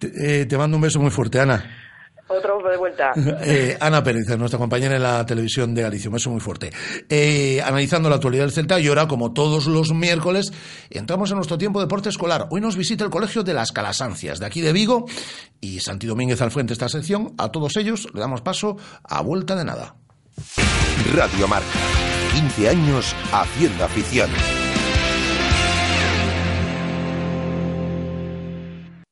Eh, 0.00 0.46
te, 0.48 0.56
mando 0.56 0.76
un 0.76 0.82
beso 0.82 1.00
muy 1.00 1.10
fuerte, 1.10 1.40
Ana. 1.40 1.64
Otro 2.26 2.58
de 2.68 2.76
vuelta. 2.76 3.12
Eh, 3.46 3.76
Ana 3.78 4.02
Pérez, 4.02 4.26
nuestra 4.38 4.58
compañera 4.58 4.96
en 4.96 5.02
la 5.02 5.26
televisión 5.26 5.74
de 5.74 5.82
Galicia, 5.82 6.08
un 6.08 6.14
beso 6.14 6.30
muy 6.30 6.40
fuerte. 6.40 6.72
Eh, 7.08 7.60
analizando 7.62 8.08
la 8.08 8.16
actualidad 8.16 8.44
del 8.44 8.52
Celta 8.52 8.80
y 8.80 8.88
ahora, 8.88 9.06
como 9.06 9.32
todos 9.32 9.66
los 9.66 9.92
miércoles, 9.92 10.52
entramos 10.90 11.30
en 11.30 11.36
nuestro 11.36 11.58
tiempo 11.58 11.80
de 11.80 11.86
deporte 11.86 12.08
escolar. 12.08 12.46
Hoy 12.50 12.60
nos 12.60 12.76
visita 12.76 13.04
el 13.04 13.10
Colegio 13.10 13.42
de 13.42 13.52
las 13.52 13.72
Calasancias, 13.72 14.40
de 14.40 14.46
aquí 14.46 14.62
de 14.62 14.72
Vigo, 14.72 15.06
y 15.60 15.80
Santi 15.80 16.06
Domínguez 16.06 16.40
al 16.40 16.50
frente 16.50 16.70
de 16.70 16.74
esta 16.74 16.88
sección. 16.88 17.34
A 17.36 17.50
todos 17.50 17.76
ellos 17.76 18.08
le 18.14 18.20
damos 18.20 18.40
paso 18.40 18.76
a 19.02 19.20
vuelta 19.20 19.54
de 19.56 19.64
nada. 19.64 19.96
Radio 21.14 21.46
Marca. 21.46 21.68
15 22.32 22.68
años 22.68 23.14
haciendo 23.32 23.84
afición. 23.84 24.30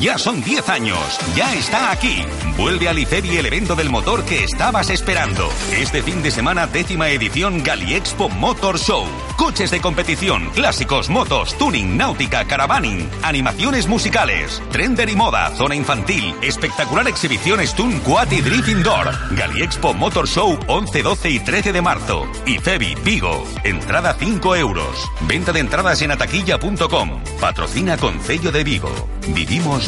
Ya 0.00 0.16
son 0.16 0.40
10 0.42 0.68
años, 0.68 0.98
ya 1.34 1.52
está 1.54 1.90
aquí. 1.90 2.24
Vuelve 2.56 2.88
a 2.88 2.92
Liceri 2.92 3.36
el 3.36 3.46
evento 3.46 3.74
del 3.74 3.90
motor 3.90 4.24
que 4.24 4.44
estabas 4.44 4.90
esperando. 4.90 5.48
Este 5.72 6.04
fin 6.04 6.22
de 6.22 6.30
semana, 6.30 6.68
décima 6.68 7.08
edición 7.08 7.64
Galiexpo 7.64 8.28
Motor 8.28 8.78
Show. 8.78 9.06
Coches 9.36 9.72
de 9.72 9.80
competición, 9.80 10.50
clásicos, 10.50 11.08
motos, 11.08 11.58
tuning, 11.58 11.96
náutica, 11.96 12.44
caravaning, 12.44 13.10
animaciones 13.22 13.88
musicales, 13.88 14.62
trender 14.70 15.08
y 15.08 15.16
moda, 15.16 15.50
zona 15.56 15.74
infantil, 15.74 16.32
espectacular 16.42 17.08
exhibición 17.08 17.66
Stun 17.66 17.98
Quad 18.00 18.30
y 18.30 18.40
Drift 18.40 18.68
Indoor. 18.68 19.36
Galiexpo 19.36 19.94
Motor 19.94 20.28
Show 20.28 20.60
11, 20.68 21.02
12 21.02 21.30
y 21.30 21.40
13 21.40 21.72
de 21.72 21.82
marzo. 21.82 22.24
Y 22.46 22.58
Febi, 22.58 22.94
Vigo. 23.04 23.44
Entrada 23.64 24.14
5 24.16 24.54
euros. 24.54 25.10
Venta 25.22 25.50
de 25.50 25.58
entradas 25.58 26.00
en 26.02 26.12
ataquilla.com. 26.12 27.20
Patrocina 27.40 27.96
con 27.96 28.22
sello 28.22 28.52
de 28.52 28.62
Vigo. 28.62 29.08
Vivimos 29.34 29.87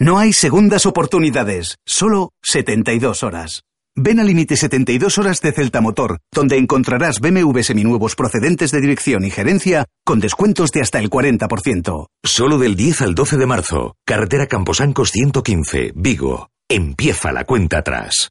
No 0.00 0.18
hay 0.18 0.32
segundas 0.32 0.86
oportunidades, 0.86 1.78
solo 1.84 2.30
72 2.44 3.24
horas. 3.24 3.62
Ven 3.96 4.20
al 4.20 4.28
límite 4.28 4.56
72 4.56 5.18
horas 5.18 5.40
de 5.40 5.50
Celta 5.50 5.80
Motor, 5.80 6.18
donde 6.32 6.56
encontrarás 6.56 7.18
BMW 7.18 7.62
seminuevos 7.62 8.14
procedentes 8.14 8.70
de 8.70 8.80
dirección 8.80 9.24
y 9.24 9.30
gerencia 9.30 9.86
con 10.04 10.20
descuentos 10.20 10.70
de 10.70 10.82
hasta 10.82 11.00
el 11.00 11.10
40%. 11.10 12.06
Solo 12.22 12.58
del 12.58 12.76
10 12.76 13.02
al 13.02 13.14
12 13.16 13.38
de 13.38 13.46
marzo, 13.46 13.96
carretera 14.06 14.46
Camposancos 14.46 15.10
115, 15.10 15.94
Vigo. 15.96 16.50
Empieza 16.68 17.32
la 17.32 17.42
cuenta 17.42 17.78
atrás. 17.78 18.30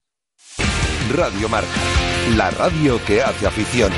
Radio 1.13 1.49
Marca, 1.49 1.67
la 2.37 2.49
radio 2.49 2.97
que 3.05 3.21
hace 3.21 3.45
afición. 3.45 3.91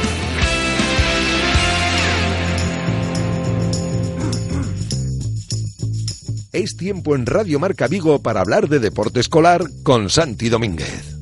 Es 6.52 6.76
tiempo 6.76 7.16
en 7.16 7.28
Radio 7.28 7.60
Marca 7.60 7.88
Vigo 7.88 8.24
para 8.24 8.42
hablar 8.42 8.70
de 8.70 8.80
deporte 8.80 9.20
escolar 9.20 9.62
con 9.84 10.10
Santi 10.10 10.50
Domínguez. 10.50 11.19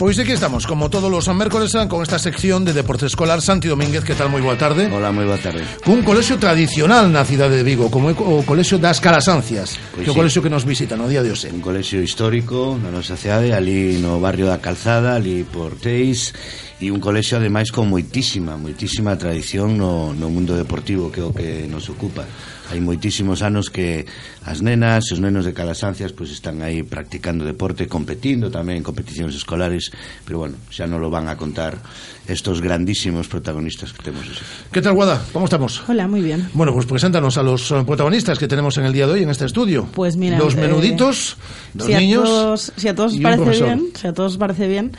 Pois 0.00 0.18
aquí 0.18 0.32
estamos, 0.32 0.64
como 0.64 0.88
todos 0.88 1.12
os 1.12 1.28
mércores 1.36 1.74
eh, 1.76 1.84
con 1.84 2.00
esta 2.00 2.18
sección 2.18 2.64
de 2.64 2.72
deporte 2.72 3.04
escolar. 3.04 3.42
Santi 3.42 3.68
Domínguez, 3.68 4.00
que 4.00 4.16
tal? 4.16 4.32
Moi 4.32 4.40
boa 4.40 4.56
tarde. 4.56 4.88
Hola, 4.88 5.12
moi 5.12 5.28
boa 5.28 5.36
tarde. 5.36 5.60
Cun 5.84 6.00
colexio 6.00 6.40
tradicional 6.40 7.12
na 7.12 7.20
cidade 7.20 7.60
de 7.60 7.60
Vigo 7.60 7.92
Como 7.92 8.08
é 8.08 8.16
o 8.16 8.40
colexio 8.48 8.80
das 8.80 8.96
Calasancias 8.96 9.76
pois 9.92 10.08
Que 10.08 10.08
é 10.08 10.12
o 10.12 10.16
sí. 10.16 10.20
colexio 10.24 10.40
que 10.40 10.48
nos 10.48 10.64
visita 10.64 10.96
no 10.96 11.04
día 11.04 11.20
de 11.20 11.28
hoxe. 11.28 11.52
Un 11.52 11.60
colexio 11.60 12.00
histórico 12.00 12.80
na 12.80 12.88
nosa 12.88 13.12
cidade 13.20 13.52
Ali 13.52 14.00
no 14.00 14.16
barrio 14.24 14.48
da 14.48 14.56
Calzada, 14.56 15.20
ali 15.20 15.44
por 15.44 15.76
Teis 15.76 16.32
E 16.80 16.88
un 16.88 16.96
colexio 16.96 17.36
ademais 17.36 17.68
con 17.68 17.84
moitísima, 17.92 18.56
moitísima 18.56 19.20
tradición 19.20 19.76
no, 19.76 20.16
no 20.16 20.32
mundo 20.32 20.56
deportivo 20.56 21.12
que 21.12 21.20
é 21.20 21.28
o 21.28 21.36
que 21.36 21.68
nos 21.68 21.92
ocupa. 21.92 22.24
Hai 22.70 22.78
moitísimos 22.78 23.42
anos 23.42 23.66
que 23.66 24.06
as 24.46 24.62
nenas, 24.62 25.10
os 25.10 25.18
nenos 25.18 25.42
de 25.42 25.50
Calasancias 25.50 26.14
pois 26.14 26.30
están 26.30 26.62
aí 26.62 26.86
practicando 26.86 27.42
deporte, 27.42 27.90
competindo 27.90 28.46
tamén 28.46 28.78
en 28.80 28.84
competicións 28.86 29.34
escolares, 29.34 29.90
pero 30.22 30.46
bueno, 30.46 30.54
xa 30.70 30.86
non 30.86 31.02
lo 31.02 31.10
van 31.10 31.26
a 31.26 31.34
contar 31.34 31.82
estos 32.30 32.62
grandísimos 32.62 33.26
protagonistas 33.26 33.90
que 33.90 34.06
temos. 34.06 34.22
¿Qué 34.70 34.78
tal, 34.78 34.94
Guada? 34.94 35.18
¿Cómo 35.34 35.50
estamos? 35.50 35.82
Hola, 35.90 36.06
muy 36.06 36.22
bien. 36.22 36.46
Bueno, 36.54 36.72
pues 36.72 36.86
preséntanos 36.86 37.34
a 37.38 37.42
los 37.42 37.74
eh, 37.74 37.82
protagonistas 37.82 38.38
que 38.38 38.46
tenemos 38.46 38.78
en 38.78 38.86
el 38.86 38.92
día 38.94 39.06
de 39.06 39.18
hoy 39.18 39.22
en 39.26 39.30
este 39.30 39.46
estudio. 39.46 39.90
Pues 39.90 40.16
mira, 40.16 40.38
dos 40.38 40.54
eh, 40.54 40.62
menuditos, 40.62 41.36
dos 41.74 41.86
si 41.90 41.94
niños. 41.94 42.22
A 42.22 42.32
todos, 42.32 42.72
si 42.76 42.88
a 42.88 42.94
todos 42.94 43.18
parece 43.18 43.64
bien, 43.64 43.90
si 43.98 44.06
a 44.06 44.14
todos 44.14 44.38
parece 44.38 44.68
bien, 44.68 44.92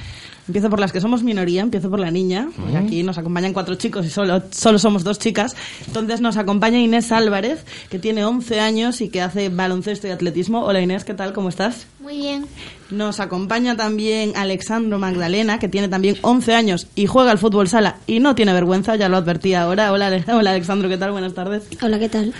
Empiezo 0.48 0.70
por 0.70 0.80
las 0.80 0.92
que 0.92 1.00
somos 1.00 1.24
minoría, 1.24 1.62
empiezo 1.62 1.90
por 1.90 2.00
la 2.00 2.12
niña. 2.12 2.50
porque 2.56 2.78
Aquí 2.78 3.04
nos 3.04 3.18
acompañan 3.18 3.54
cuatro 3.54 3.76
chicos 3.76 4.06
y 4.06 4.10
solo, 4.10 4.42
solo 4.52 4.80
somos 4.80 5.04
dos 5.04 5.20
chicas. 5.20 5.56
Entonces 5.88 6.22
nos 6.22 6.38
acompaña 6.38 6.80
Inés 6.80 7.12
Álvarez, 7.12 7.64
que 7.90 8.00
tiene 8.00 8.26
11 8.26 8.60
años 8.60 9.02
y 9.02 9.10
que 9.10 9.22
hace 9.22 9.50
baloncesto 9.50 10.08
y 10.08 10.12
atletismo. 10.12 10.64
Hola 10.64 10.82
Inés, 10.82 11.04
¿qué 11.04 11.14
tal? 11.14 11.34
¿Cómo 11.34 11.50
estás? 11.50 11.86
Muy 12.02 12.18
bien. 12.18 12.48
Nos 12.90 13.20
acompaña 13.20 13.78
también 13.78 14.34
Alexandro 14.36 14.98
Magdalena, 15.00 15.60
que 15.60 15.70
tiene 15.70 15.88
también 15.88 16.18
11 16.22 16.56
años 16.56 16.88
y 16.96 17.06
juega 17.06 17.32
al 17.32 17.38
fútbol 17.38 17.70
sala 17.70 17.98
y 18.08 18.20
no 18.20 18.34
tiene 18.36 18.54
vergüenza, 18.54 18.96
ya 18.96 19.08
lo 19.08 19.18
advertí 19.18 19.54
ahora. 19.54 19.92
Hola, 19.94 20.24
hola 20.34 20.52
Alexandro, 20.52 20.90
¿qué 20.90 20.98
tal? 20.98 21.12
Buenas 21.12 21.34
tardes. 21.34 21.64
Hola, 21.82 22.00
¿qué 22.00 22.10
tal? 22.10 22.34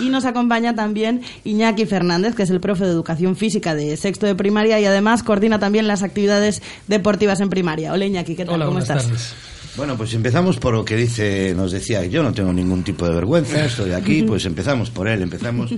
Y 0.00 0.08
nos 0.10 0.24
acompaña 0.24 0.74
también 0.74 1.22
Iñaki 1.44 1.86
Fernández, 1.86 2.34
que 2.34 2.42
es 2.42 2.50
el 2.50 2.60
profe 2.60 2.84
de 2.84 2.90
educación 2.90 3.36
física 3.36 3.74
de 3.74 3.96
sexto 3.96 4.26
de 4.26 4.34
primaria 4.34 4.78
y 4.80 4.84
además 4.84 5.22
coordina 5.22 5.58
también 5.58 5.86
las 5.86 6.02
actividades 6.02 6.60
deportivas 6.88 7.40
en 7.40 7.48
primaria. 7.48 7.92
Hola 7.92 8.04
Iñaki, 8.06 8.34
¿qué 8.34 8.44
tal? 8.44 8.56
Hola, 8.56 8.64
¿Cómo 8.66 8.78
buenas 8.80 8.90
estás? 8.90 9.04
tardes. 9.06 9.34
Bueno, 9.76 9.96
pues 9.96 10.14
empezamos 10.14 10.56
por 10.56 10.72
lo 10.72 10.84
que 10.84 10.96
dice, 10.96 11.54
nos 11.54 11.70
decía, 11.70 12.04
yo 12.06 12.22
no 12.22 12.32
tengo 12.32 12.50
ningún 12.50 12.82
tipo 12.82 13.06
de 13.06 13.14
vergüenza, 13.14 13.66
estoy 13.66 13.92
aquí, 13.92 14.22
pues 14.22 14.46
empezamos 14.46 14.88
por 14.88 15.06
él, 15.06 15.20
empezamos 15.20 15.70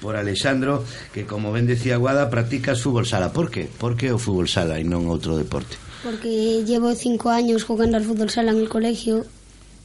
por 0.00 0.16
Alexandro, 0.16 0.84
que 1.12 1.24
como 1.24 1.52
ben 1.52 1.66
decía 1.66 1.96
Guada, 1.96 2.30
practicas 2.30 2.82
fútbol 2.82 3.06
sala. 3.06 3.32
¿Por 3.32 3.52
qué? 3.52 3.68
¿Por 3.78 3.96
qué 3.96 4.10
o 4.10 4.18
fútbol 4.18 4.48
sala 4.48 4.80
y 4.80 4.84
non 4.84 5.06
outro 5.06 5.38
deporte? 5.38 5.78
Porque 6.02 6.66
llevo 6.66 6.98
cinco 6.98 7.30
años 7.30 7.62
jugando 7.62 7.94
al 7.94 8.02
fútbol 8.02 8.28
sala 8.28 8.50
en 8.50 8.58
el 8.58 8.68
colegio 8.68 9.22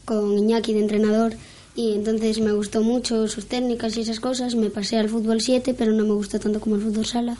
con 0.03 0.33
Iñaki 0.33 0.73
de 0.73 0.81
entrenador 0.81 1.38
y 1.75 1.93
entonces 1.93 2.41
me 2.41 2.51
gustó 2.51 2.81
mucho 2.81 3.27
sus 3.27 3.45
técnicas 3.45 3.95
y 3.95 4.01
esas 4.01 4.19
cosas. 4.19 4.55
Me 4.55 4.69
pasé 4.69 4.97
al 4.97 5.07
fútbol 5.07 5.39
7, 5.39 5.75
pero 5.77 5.93
no 5.93 6.03
me 6.03 6.11
gustó 6.17 6.39
tanto 6.39 6.59
como 6.59 6.75
el 6.75 6.81
fútbol 6.81 7.05
sala 7.05 7.38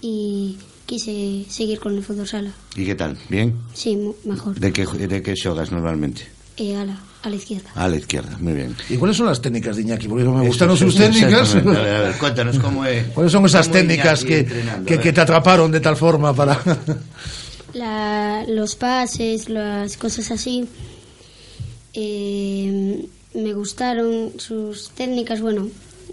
y 0.00 0.56
quise 0.86 1.44
seguir 1.50 1.78
con 1.80 1.94
el 1.96 2.02
fútbol 2.02 2.26
sala. 2.28 2.50
¿Y 2.76 2.84
qué 2.86 2.94
tal? 2.94 3.18
¿Bien? 3.28 3.54
Sí, 3.74 3.98
mejor. 4.24 4.58
De 4.58 4.72
que, 4.72 4.86
de 4.86 5.36
xogas 5.36 5.70
normalmente? 5.72 6.22
Eh, 6.56 6.74
a, 6.76 6.84
la, 6.86 6.98
a 7.22 7.28
la 7.28 7.36
izquierda. 7.36 7.68
A 7.74 7.86
la 7.88 7.96
izquierda, 7.96 8.38
muy 8.40 8.54
bien. 8.54 8.74
¿Y 8.88 8.96
cuáles 8.96 9.16
son 9.18 9.26
las 9.26 9.42
técnicas 9.42 9.76
de 9.76 9.82
Iñaki? 9.82 10.08
Porque 10.08 10.24
me 10.24 10.30
Eso, 10.36 10.46
gustaron 10.46 10.76
sus 10.76 10.94
técnicas. 10.96 11.54
A 11.54 11.60
ver, 11.60 11.76
a 11.78 12.00
ver, 12.00 12.14
cuéntanos 12.18 12.58
cómo 12.58 12.84
es. 12.86 13.04
¿Cuáles 13.08 13.32
son 13.32 13.44
esas 13.44 13.70
técnicas 13.70 14.24
que, 14.24 14.46
que, 14.86 15.12
te 15.12 15.20
atraparon 15.20 15.70
de 15.70 15.80
tal 15.80 15.96
forma 15.96 16.32
para... 16.34 16.58
La- 17.74 18.44
los 18.48 18.74
pases, 18.76 19.50
las 19.50 19.98
cosas 19.98 20.30
así. 20.30 20.66
eh, 21.92 23.06
me 23.34 23.52
gustaron 23.52 24.32
sus 24.38 24.90
técnicas, 24.90 25.42
bueno, 25.42 25.68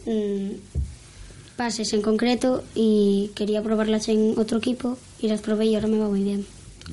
mm, 0.06 0.50
pases 1.56 1.94
en 1.94 2.02
concreto 2.02 2.64
y 2.76 3.32
quería 3.36 3.62
probarlas 3.62 4.10
en 4.10 4.34
otro 4.38 4.58
equipo 4.58 4.98
y 5.22 5.28
las 5.28 5.42
probé 5.42 5.66
y 5.66 5.76
ahora 5.76 5.88
me 5.88 6.00
va 6.00 6.10
muy 6.10 6.24
bien. 6.24 6.46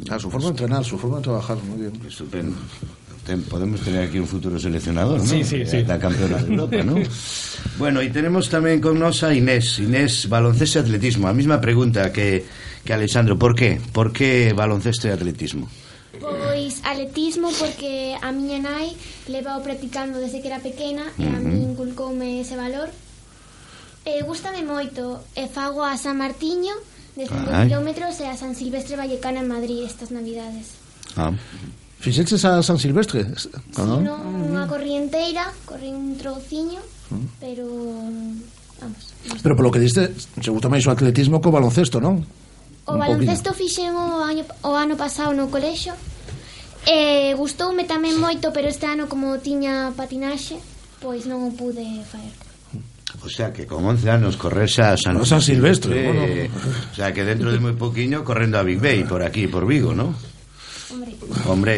Ah, 0.09 0.19
su 0.19 0.31
forma 0.31 0.47
de 0.47 0.51
entrenar, 0.53 0.85
su 0.85 0.99
forma 0.99 1.17
de 1.19 1.25
trabajar, 1.25 1.59
muy 1.65 1.81
bien. 1.81 1.93
Estupendo. 2.07 2.57
Podemos 3.49 3.81
tener 3.83 4.09
aquí 4.09 4.19
un 4.19 4.27
futuro 4.27 4.59
seleccionador, 4.59 5.21
¿no? 5.21 5.27
Sí, 5.27 5.45
sí, 5.45 5.65
sí. 5.65 5.85
La 5.85 5.99
campeona 6.01 6.39
de 6.39 6.51
Europa, 6.51 6.83
¿no? 6.83 6.97
bueno, 7.79 8.03
y 8.03 8.11
tenemos 8.11 8.51
tamén 8.51 8.83
con 8.83 8.99
nos 8.99 9.23
a 9.23 9.31
Inés. 9.31 9.79
Inés, 9.79 10.27
baloncesto 10.27 10.81
e 10.81 10.83
atletismo. 10.83 11.31
A 11.31 11.35
mesma 11.37 11.63
pregunta 11.63 12.11
que, 12.11 12.43
que 12.83 12.91
Alexandro. 12.91 13.39
¿Por 13.39 13.55
qué? 13.55 13.79
¿Por 13.95 14.11
qué 14.11 14.51
baloncesto 14.51 15.07
e 15.07 15.15
atletismo? 15.15 15.71
Pois 16.19 16.83
atletismo 16.83 17.55
porque 17.55 18.19
a 18.19 18.35
miña 18.35 18.59
nai 18.59 18.99
levao 19.31 19.63
practicando 19.63 20.19
desde 20.19 20.43
que 20.43 20.51
era 20.51 20.59
pequena 20.59 21.07
e 21.15 21.31
a 21.31 21.39
mí 21.39 21.71
inculcoume 21.71 22.43
ese 22.43 22.59
valor. 22.59 22.91
Eh, 24.11 24.23
gustame 24.27 24.67
moito 24.67 25.23
e 25.39 25.47
fago 25.47 25.87
a 25.87 25.95
San 25.95 26.19
Martiño 26.19 26.75
de 27.15 27.31
5 27.31 27.47
kilómetros 27.71 28.19
e 28.19 28.27
a 28.27 28.35
San 28.35 28.59
Silvestre 28.59 28.99
Vallecana 28.99 29.39
en 29.39 29.47
Madrid 29.47 29.87
estas 29.87 30.11
navidades. 30.11 30.75
Ah. 31.15 31.31
Fixeches 32.03 32.43
a 32.43 32.59
San 32.59 32.79
Silvestre? 32.83 33.23
Sí, 33.39 33.47
non, 33.79 34.03
no, 34.03 34.19
unha 34.51 34.67
corrienteira, 34.67 35.47
corri 35.63 35.95
un 35.95 36.19
trociño, 36.19 36.83
mm. 37.15 37.27
pero... 37.39 37.71
Vamos. 38.83 39.15
Pero 39.45 39.55
polo 39.55 39.71
que 39.71 39.79
diste, 39.79 40.11
se 40.17 40.51
gusta 40.51 40.67
máis 40.67 40.83
o 40.89 40.91
atletismo 40.91 41.39
co 41.39 41.55
baloncesto, 41.55 42.03
non? 42.03 42.27
O 42.91 42.97
un 42.97 42.99
baloncesto 42.99 43.55
fixemo 43.55 44.19
o 44.19 44.27
ano, 44.27 44.43
o 44.67 44.75
ano 44.75 44.99
pasado 44.99 45.31
no 45.37 45.47
colexo, 45.55 45.95
E 46.89 47.31
eh, 47.31 47.35
gustoume 47.37 47.85
tamén 47.85 48.17
moito, 48.17 48.57
pero 48.57 48.67
este 48.67 48.89
ano 48.89 49.05
como 49.05 49.37
tiña 49.37 49.93
patinaxe, 49.93 50.57
pois 50.99 51.29
non 51.29 51.45
o 51.45 51.51
pude 51.53 51.85
facer. 52.09 52.50
O 53.23 53.29
sea, 53.29 53.53
que 53.53 53.67
con 53.67 53.85
11 53.85 54.11
anos 54.11 54.37
correrse 54.37 54.83
a 54.83 54.97
San, 54.97 55.19
A 55.19 55.25
San 55.27 55.43
Silvestre, 55.43 56.07
bueno. 56.07 56.23
O 56.93 56.95
sea, 56.95 57.13
que 57.13 57.25
dentro 57.27 57.51
de 57.51 57.59
moi 57.59 57.75
poquinho 57.75 58.23
correndo 58.23 58.57
a 58.59 58.65
Big 58.65 58.79
Bay, 58.79 59.03
por 59.05 59.21
aquí, 59.27 59.47
por 59.51 59.67
Vigo, 59.67 59.93
¿no? 59.95 60.15
Hombre 60.91 61.15
Hombre. 61.47 61.77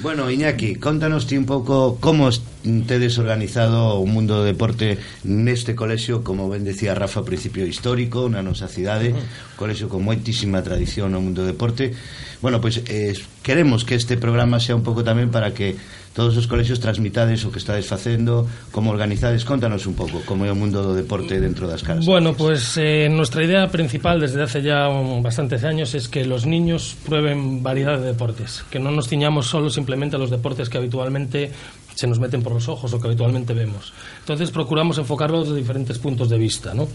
Bueno, 0.00 0.28
Iñaki, 0.30 0.76
contanos 0.76 1.24
ti 1.26 1.36
un 1.40 1.44
pouco 1.48 1.96
como 2.00 2.28
es- 2.28 2.40
tedes 2.84 3.16
organizado 3.16 3.96
o 3.96 4.04
mundo 4.04 4.40
do 4.40 4.44
deporte 4.44 5.00
neste 5.24 5.72
colexio, 5.72 6.20
como 6.20 6.48
ben 6.52 6.64
decía 6.68 6.92
Rafa, 6.96 7.24
principio 7.24 7.64
histórico, 7.64 8.28
na 8.28 8.44
nosa 8.44 8.68
cidade, 8.68 9.16
colexio 9.56 9.88
con 9.88 10.04
moitísima 10.04 10.60
tradición 10.60 11.12
no 11.16 11.20
mundo 11.24 11.44
do 11.44 11.48
deporte. 11.48 11.96
Bueno, 12.44 12.60
pois 12.60 12.80
eh, 12.92 13.16
queremos 13.40 13.84
que 13.88 13.96
este 13.96 14.20
programa 14.20 14.60
sea 14.60 14.76
un 14.76 14.84
pouco 14.84 15.00
tamén 15.00 15.32
para 15.32 15.52
que 15.56 15.76
todos 16.16 16.34
os 16.40 16.48
colexios 16.48 16.80
transmitades 16.80 17.44
o 17.44 17.52
que 17.52 17.60
estades 17.60 17.84
facendo, 17.84 18.48
como 18.72 18.88
organizades, 18.88 19.44
contanos 19.44 19.84
un 19.84 19.92
pouco 19.92 20.24
como 20.24 20.48
é 20.48 20.50
o 20.50 20.56
mundo 20.56 20.80
do 20.80 20.96
deporte 20.96 21.36
dentro 21.36 21.68
das 21.68 21.84
casas. 21.84 22.08
Bueno, 22.08 22.32
pues 22.32 22.80
eh, 22.80 23.12
nuestra 23.12 23.44
idea 23.44 23.68
principal 23.68 24.16
desde 24.16 24.40
hace 24.40 24.64
ya 24.64 24.88
bastantes 25.20 25.60
años 25.68 25.92
es 25.92 26.08
que 26.08 26.24
los 26.24 26.48
niños 26.48 26.96
prueben 27.04 27.60
variedad 27.60 28.00
de 28.00 28.16
deportes, 28.16 28.64
que 28.72 28.80
no 28.80 28.88
nos 28.88 29.12
ciñamos 29.12 29.44
solo 29.44 29.68
simplemente 29.68 30.16
a 30.16 30.18
los 30.18 30.32
deportes 30.32 30.72
que 30.72 30.80
habitualmente 30.80 31.52
se 31.92 32.06
nos 32.08 32.18
meten 32.18 32.40
por 32.40 32.56
los 32.56 32.64
ojos 32.72 32.88
o 32.94 32.96
que 32.96 33.12
habitualmente 33.12 33.52
vemos. 33.52 33.92
Entonces 34.20 34.48
procuramos 34.50 34.96
enfocarlos 34.96 35.52
de 35.52 35.56
diferentes 35.56 36.00
puntos 36.00 36.32
de 36.32 36.38
vista, 36.40 36.72
¿no? 36.72 36.88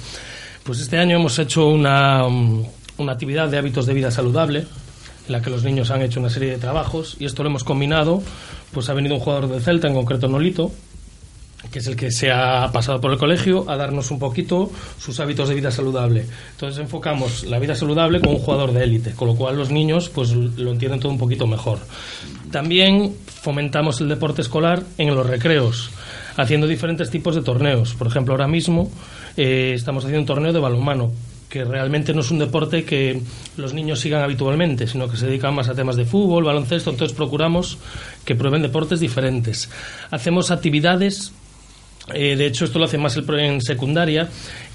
Pues 0.66 0.82
este 0.82 0.98
año 0.98 1.18
hemos 1.18 1.38
hecho 1.38 1.68
una 1.70 2.26
actividad 3.06 3.50
de 3.50 3.58
hábitos 3.60 3.86
de 3.86 3.94
vida 3.94 4.10
saludable 4.10 4.66
en 5.28 5.32
la 5.32 5.42
que 5.42 5.50
los 5.50 5.64
niños 5.64 5.92
han 5.92 6.02
hecho 6.02 6.20
una 6.20 6.30
serie 6.30 6.50
de 6.50 6.58
trabajos 6.58 7.18
y 7.20 7.26
esto 7.26 7.44
lo 7.44 7.50
hemos 7.50 7.64
combinado, 7.64 8.22
pues 8.72 8.90
ha 8.90 8.94
venido 8.94 9.16
un 9.16 9.22
jugador 9.22 9.50
del 9.50 9.62
Celta, 9.62 9.88
en 9.88 9.94
concreto 9.94 10.28
Nolito, 10.28 10.72
que 11.72 11.80
es 11.80 11.88
el 11.88 11.96
que 11.96 12.12
se 12.12 12.32
ha 12.32 12.72
pasado 12.72 13.00
por 13.00 13.12
el 13.12 13.18
colegio, 13.18 13.70
a 13.70 13.78
darnos 13.78 14.10
un 14.10 14.20
poquito 14.20 14.72
sus 14.98 15.20
hábitos 15.20 15.50
de 15.50 15.56
vida 15.56 15.72
saludable. 15.72 16.26
Entonces 16.52 16.80
enfocamos 16.80 17.44
la 17.44 17.60
vida 17.60 17.76
saludable 17.76 18.20
con 18.20 18.30
un 18.30 18.40
jugador 18.40 18.72
de 18.74 18.84
élite, 18.84 19.12
con 19.12 19.28
lo 19.28 19.36
cual 19.36 19.58
los 19.58 19.70
niños 19.70 20.10
pues 20.10 20.32
lo 20.32 20.72
entienden 20.72 21.00
todo 21.00 21.12
un 21.12 21.18
poquito 21.20 21.46
mejor. 21.46 21.80
También 22.52 23.16
fomentamos 23.26 24.02
el 24.02 24.10
deporte 24.10 24.42
escolar 24.42 24.84
en 24.98 25.16
los 25.16 25.26
recreos, 25.26 25.92
haciendo 26.36 26.68
diferentes 26.68 27.10
tipos 27.10 27.36
de 27.36 27.42
torneos. 27.42 27.94
Por 27.94 28.08
ejemplo, 28.08 28.34
ahora 28.34 28.48
mismo 28.48 28.90
eh, 29.38 29.74
estamos 29.76 30.04
haciendo 30.04 30.22
un 30.22 30.26
torneo 30.28 30.54
de 30.54 30.60
balonmano, 30.60 31.12
que 31.52 31.66
realmente 31.66 32.14
no 32.14 32.22
es 32.22 32.32
un 32.32 32.40
deporte 32.40 32.86
que 32.86 33.22
los 33.58 33.74
niños 33.74 34.00
sigan 34.00 34.24
habitualmente, 34.24 34.88
sino 34.88 35.10
que 35.10 35.18
se 35.18 35.28
dedican 35.28 35.54
más 35.54 35.68
a 35.68 35.76
temas 35.76 35.98
de 35.98 36.06
fútbol, 36.06 36.46
baloncesto, 36.46 36.90
entonces 36.90 37.16
procuramos 37.16 37.78
que 38.24 38.36
prueben 38.36 38.62
deportes 38.62 39.02
diferentes. 39.02 39.70
Hacemos 40.12 40.50
actividades 40.50 41.34
eh, 42.14 42.36
de 42.36 42.48
hecho, 42.48 42.66
esto 42.66 42.80
lo 42.80 42.86
hace 42.86 42.98
más 42.98 43.16
el, 43.16 43.30
en 43.40 43.62
secundaria, 43.62 44.28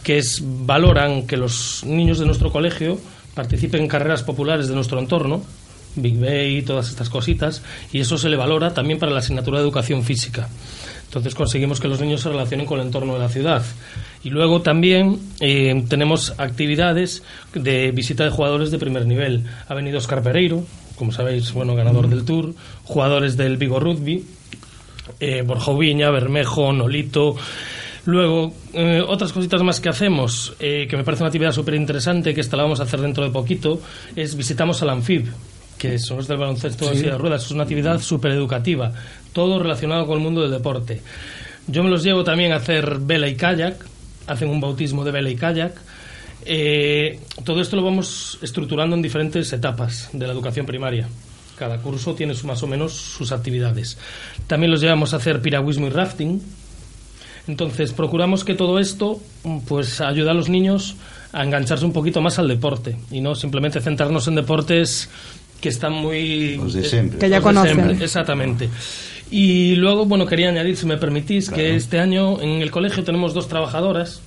que 0.03 0.19
es 0.19 0.43
valoran 0.45 1.27
que 1.27 1.37
los 1.37 1.83
niños 1.85 2.19
de 2.19 2.27
nuestro 2.27 2.53
colegio 2.53 2.99
participen 3.35 3.83
en 3.83 3.89
carreras 3.89 4.23
populares 4.23 4.69
de 4.69 4.75
nuestro 4.75 4.99
entorno, 4.99 5.43
Big 5.97 6.19
Bay, 6.19 6.63
todas 6.63 6.89
estas 6.89 7.11
cositas, 7.11 7.63
y 7.93 8.01
eso 8.01 8.17
se 8.17 8.29
le 8.29 8.37
valora 8.37 8.75
también 8.75 8.99
para 8.99 9.13
la 9.13 9.19
asignatura 9.19 9.59
de 9.59 9.65
educación 9.65 10.05
física. 10.05 10.49
Entonces 11.07 11.35
conseguimos 11.35 11.81
que 11.81 11.89
los 11.89 12.01
niños 12.01 12.21
se 12.21 12.29
relacionen 12.29 12.67
con 12.67 12.81
el 12.81 12.87
entorno 12.87 13.15
de 13.15 13.21
la 13.21 13.29
ciudad. 13.29 13.65
Y 14.23 14.31
luego 14.31 14.61
también 14.61 15.19
eh, 15.41 15.85
tenemos 15.89 16.35
actividades 16.39 17.23
de 17.55 17.91
visita 17.93 18.25
de 18.25 18.31
jugadores 18.31 18.71
de 18.71 18.79
primer 18.79 19.07
nivel. 19.07 19.45
Ha 19.69 19.75
venido 19.75 19.99
Oscar 19.99 20.23
Pereiro, 20.23 20.65
como 20.97 21.13
sabéis, 21.13 21.53
bueno, 21.53 21.75
ganador 21.75 22.09
del 22.09 22.25
Tour, 22.25 22.55
jugadores 22.85 23.37
del 23.37 23.57
Vigo 23.57 23.79
Rugby, 23.79 24.25
eh, 25.21 25.43
Borja 25.43 25.73
Viña, 25.73 26.11
Bermejo, 26.11 26.73
Nolito. 26.73 27.37
Luego, 28.07 28.55
eh, 28.73 29.03
otras 29.07 29.33
cositas 29.33 29.63
más 29.63 29.81
que 29.81 29.89
hacemos, 29.89 30.55
eh, 30.61 30.87
que 30.89 30.97
me 30.97 31.05
parece 31.05 31.23
una 31.23 31.29
actividad 31.29 31.53
súper 31.53 31.75
interesante, 31.75 32.35
que 32.35 32.41
esta 32.41 32.57
la 32.57 32.63
vamos 32.63 32.81
a 32.81 32.85
hacer 32.85 33.01
dentro 33.01 33.25
de 33.25 33.31
poquito, 33.31 33.81
es 34.15 34.37
visitamos 34.37 34.81
al 34.83 34.91
Anfib, 34.91 35.27
que 35.77 35.99
son 35.99 36.19
los 36.19 36.29
del 36.29 36.39
baloncesto 36.39 36.89
de 36.89 37.03
de 37.03 37.19
ruedas. 37.19 37.45
Es 37.47 37.51
una 37.51 37.65
actividad 37.65 38.01
súper 38.01 38.31
educativa, 38.31 38.93
todo 39.37 39.59
relacionado 39.59 40.07
con 40.07 40.17
el 40.17 40.25
mundo 40.25 40.41
del 40.41 40.51
deporte. 40.51 41.03
Yo 41.67 41.85
me 41.85 41.91
los 41.91 42.03
llevo 42.03 42.25
también 42.25 42.53
a 42.53 42.57
hacer 42.57 43.01
vela 43.01 43.29
y 43.29 43.35
kayak, 43.35 43.77
hacen 44.27 44.49
un 44.49 44.63
bautismo 44.63 45.05
de 45.05 45.11
vela 45.11 45.29
y 45.29 45.37
kayak. 45.37 45.75
Eh, 46.47 47.21
todo 47.45 47.61
esto 47.61 47.77
lo 47.77 47.85
vamos 47.85 48.39
estructurando 48.41 48.97
en 48.97 49.03
diferentes 49.03 49.53
etapas 49.53 50.09
de 50.15 50.27
la 50.27 50.33
educación 50.33 50.65
primaria. 50.65 51.07
Cada 51.59 51.77
curso 51.83 52.15
tiene 52.15 52.33
más 52.45 52.63
o 52.63 52.67
menos 52.67 52.95
sus 52.95 53.31
actividades. 53.31 53.99
También 54.47 54.71
los 54.71 54.81
llevamos 54.81 55.13
a 55.13 55.19
hacer 55.19 55.43
piragüismo 55.43 55.87
y 55.89 55.91
rafting. 55.91 56.41
Entonces, 57.47 57.93
procuramos 57.93 58.43
que 58.43 58.55
todo 58.55 58.79
esto 58.79 59.21
pues 59.69 60.01
ayude 60.01 60.31
a 60.31 60.35
los 60.35 60.49
niños 60.49 60.97
a 61.35 61.45
engancharse 61.45 61.85
un 61.85 61.93
poquito 61.93 62.23
más 62.23 62.39
al 62.39 62.49
deporte 62.49 62.97
y 63.11 63.21
no 63.21 63.35
simplemente 63.35 63.83
centrarnos 63.83 64.29
en 64.29 64.37
deportes 64.37 65.11
que 65.61 65.69
están 65.69 65.93
muy... 65.93 66.57
Los 66.57 66.75
de 66.75 66.85
siempre. 66.85 67.19
Que 67.19 67.29
ya 67.29 67.41
conocen. 67.41 68.01
exactamente. 68.03 68.69
Y 69.31 69.77
luego, 69.77 70.07
bueno, 70.07 70.27
quería 70.27 70.49
añadir, 70.49 70.77
si 70.77 70.87
me 70.87 70.97
permitís, 70.97 71.51
que 71.51 71.75
este 71.75 71.99
año 71.99 72.41
en 72.41 72.63
el 72.63 72.71
colegio 72.71 73.03
tenemos 73.05 73.35
dos 73.35 73.49
trabajadoras. 73.49 74.23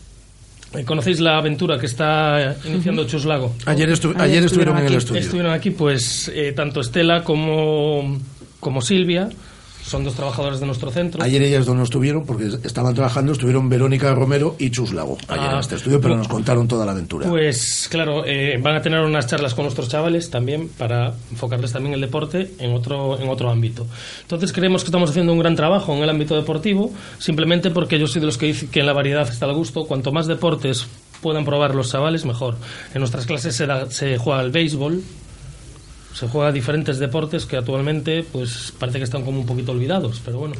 Eh, 0.75 0.83
¿Conocéis 0.83 1.19
la 1.19 1.38
aventura 1.38 1.79
que 1.79 1.85
está 1.85 2.57
iniciando 2.65 3.05
Chuslago? 3.07 3.55
Ayer, 3.65 3.89
ayer, 4.17 4.43
estuvieron, 4.43 4.77
en 4.77 4.85
el 4.85 4.95
estudio. 4.95 5.21
Estuvieron 5.21 5.51
aquí, 5.53 5.71
pues, 5.71 6.29
eh, 6.33 6.51
tanto 6.51 6.81
Estela 6.81 7.23
como, 7.23 8.19
como 8.59 8.81
Silvia 8.81 9.29
son 9.89 10.04
dos 10.04 10.13
trabajadores 10.13 10.60
de 10.60 10.67
nuestro 10.67 10.91
centro. 10.91 11.23
Ayer 11.23 11.41
ellas 11.41 11.67
no 11.67 11.82
estuvieron 11.82 12.23
porque 12.23 12.45
estaban 12.63 12.93
trabajando, 12.93 13.32
estuvieron 13.32 13.67
Verónica 13.69 14.13
Romero 14.13 14.56
y 14.60 14.69
Chus 14.69 14.93
Lago 14.93 15.17
ayer 15.28 15.45
en 15.45 15.56
ah, 15.56 15.60
este 15.60 15.75
estudio, 15.75 15.99
pero 15.99 16.15
nos 16.15 16.28
contaron 16.28 16.67
toda 16.67 16.86
la 16.86 16.91
aventura. 16.91 17.28
Pues 17.28 17.88
claro, 17.89 18.23
eh, 18.23 18.60
van 18.62 18.75
a 18.75 18.82
tener 18.84 18.99
unas 18.99 19.25
charlas 19.25 19.56
con 19.56 19.63
nuestros 19.63 19.89
chavales 19.89 20.30
también 20.30 20.69
para 20.69 21.13
enfocarles 21.32 21.73
también 21.73 21.95
el 21.95 22.02
deporte 22.02 22.52
en 22.60 22.75
otro, 22.75 23.19
en 23.19 23.30
otro 23.30 23.49
ámbito. 23.49 23.88
Entonces 24.21 24.54
creemos 24.54 24.84
que 24.84 24.89
estamos 24.89 25.10
haciendo 25.10 25.34
un 25.34 25.39
gran 25.39 25.56
trabajo 25.56 25.95
en 25.95 26.04
el 26.04 26.10
ámbito 26.10 26.36
deportivo, 26.36 26.91
simplemente 27.17 27.71
porque 27.71 27.97
yo 27.97 28.06
soy 28.06 28.19
de 28.19 28.28
los 28.28 28.38
que 28.38 28.45
dicen 28.45 28.69
que 28.69 28.82
en 28.82 28.86
la 28.86 28.93
variedad 28.93 29.28
está 29.28 29.47
el 29.47 29.54
gusto. 29.54 29.86
Cuanto 29.86 30.12
más 30.12 30.28
deportes 30.28 30.86
puedan 31.21 31.45
probar 31.45 31.73
los 31.73 31.91
chavales, 31.91 32.25
mejor. 32.25 32.56
En 32.93 32.99
nuestras 32.99 33.25
clases 33.25 33.56
se, 33.56 33.67
se 33.89 34.17
juega 34.19 34.39
al 34.39 34.52
béisbol, 34.52 35.02
se 36.13 36.28
juega 36.28 36.52
diferentes 36.52 37.00
deportes 37.00 37.45
que 37.45 37.58
actualmente 37.58 38.24
pues 38.24 38.74
parece 38.78 38.98
que 39.00 39.04
están 39.04 39.24
como 39.24 39.39
un 39.39 39.45
poquito 39.45 39.72
olvidados, 39.72 40.22
pero 40.24 40.39
bueno. 40.39 40.56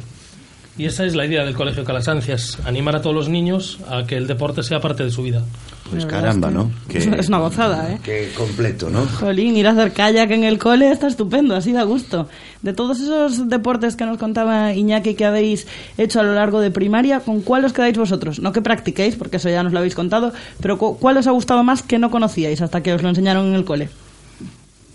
Y 0.78 0.86
esa 0.86 1.04
es 1.04 1.14
la 1.14 1.26
idea 1.26 1.44
del 1.44 1.54
Colegio 1.54 1.84
Calasancias, 1.84 2.58
animar 2.64 2.96
a 2.96 3.02
todos 3.02 3.14
los 3.14 3.28
niños 3.28 3.78
a 3.88 4.06
que 4.06 4.16
el 4.16 4.26
deporte 4.26 4.62
sea 4.62 4.80
parte 4.80 5.04
de 5.04 5.10
su 5.10 5.22
vida. 5.22 5.42
Pues 5.90 6.06
caramba, 6.06 6.50
¿no? 6.50 6.70
es 6.88 7.28
una 7.28 7.38
gozada, 7.38 7.92
¿eh? 7.92 7.98
Que 8.02 8.30
completo, 8.36 8.88
¿no? 8.88 9.04
Jolín, 9.06 9.56
ir 9.56 9.66
a 9.66 9.72
hacer 9.72 9.92
kayak 9.92 10.30
en 10.30 10.44
el 10.44 10.58
cole 10.58 10.90
está 10.92 11.08
estupendo, 11.08 11.56
así 11.56 11.72
da 11.72 11.82
gusto. 11.82 12.28
De 12.62 12.72
todos 12.72 13.00
esos 13.00 13.48
deportes 13.48 13.96
que 13.96 14.06
nos 14.06 14.16
contaba 14.16 14.72
Iñaki 14.72 15.14
que 15.14 15.24
habéis 15.24 15.66
hecho 15.98 16.20
a 16.20 16.22
lo 16.22 16.32
largo 16.34 16.60
de 16.60 16.70
primaria, 16.70 17.20
¿con 17.20 17.40
cuál 17.40 17.64
os 17.64 17.72
quedáis 17.72 17.98
vosotros? 17.98 18.38
No 18.38 18.52
que 18.52 18.62
practiquéis, 18.62 19.16
porque 19.16 19.38
eso 19.38 19.50
ya 19.50 19.64
nos 19.64 19.72
lo 19.72 19.80
habéis 19.80 19.96
contado, 19.96 20.32
pero 20.62 20.78
¿cuál 20.78 21.16
os 21.16 21.26
ha 21.26 21.32
gustado 21.32 21.64
más 21.64 21.82
que 21.82 21.98
no 21.98 22.10
conocíais 22.10 22.62
hasta 22.62 22.82
que 22.82 22.94
os 22.94 23.02
lo 23.02 23.08
enseñaron 23.08 23.48
en 23.48 23.54
el 23.54 23.64
cole? 23.64 23.88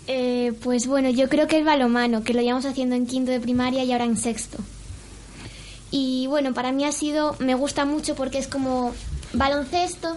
Eh, 0.06 0.52
pues 0.62 0.86
bueno, 0.86 1.10
yo 1.10 1.28
creo 1.28 1.46
que 1.46 1.58
el 1.58 1.64
balomano, 1.64 2.22
que 2.22 2.32
lo 2.32 2.40
llevamos 2.40 2.64
haciendo 2.64 2.94
en 2.94 3.06
quinto 3.06 3.32
de 3.32 3.40
primaria 3.40 3.84
y 3.84 3.92
ahora 3.92 4.04
en 4.04 4.16
sexto. 4.16 4.58
Y 5.90 6.26
bueno, 6.28 6.54
para 6.54 6.72
mí 6.72 6.84
ha 6.84 6.92
sido, 6.92 7.36
me 7.38 7.54
gusta 7.54 7.84
mucho 7.84 8.14
porque 8.14 8.38
es 8.38 8.48
como 8.48 8.92
baloncesto 9.32 10.16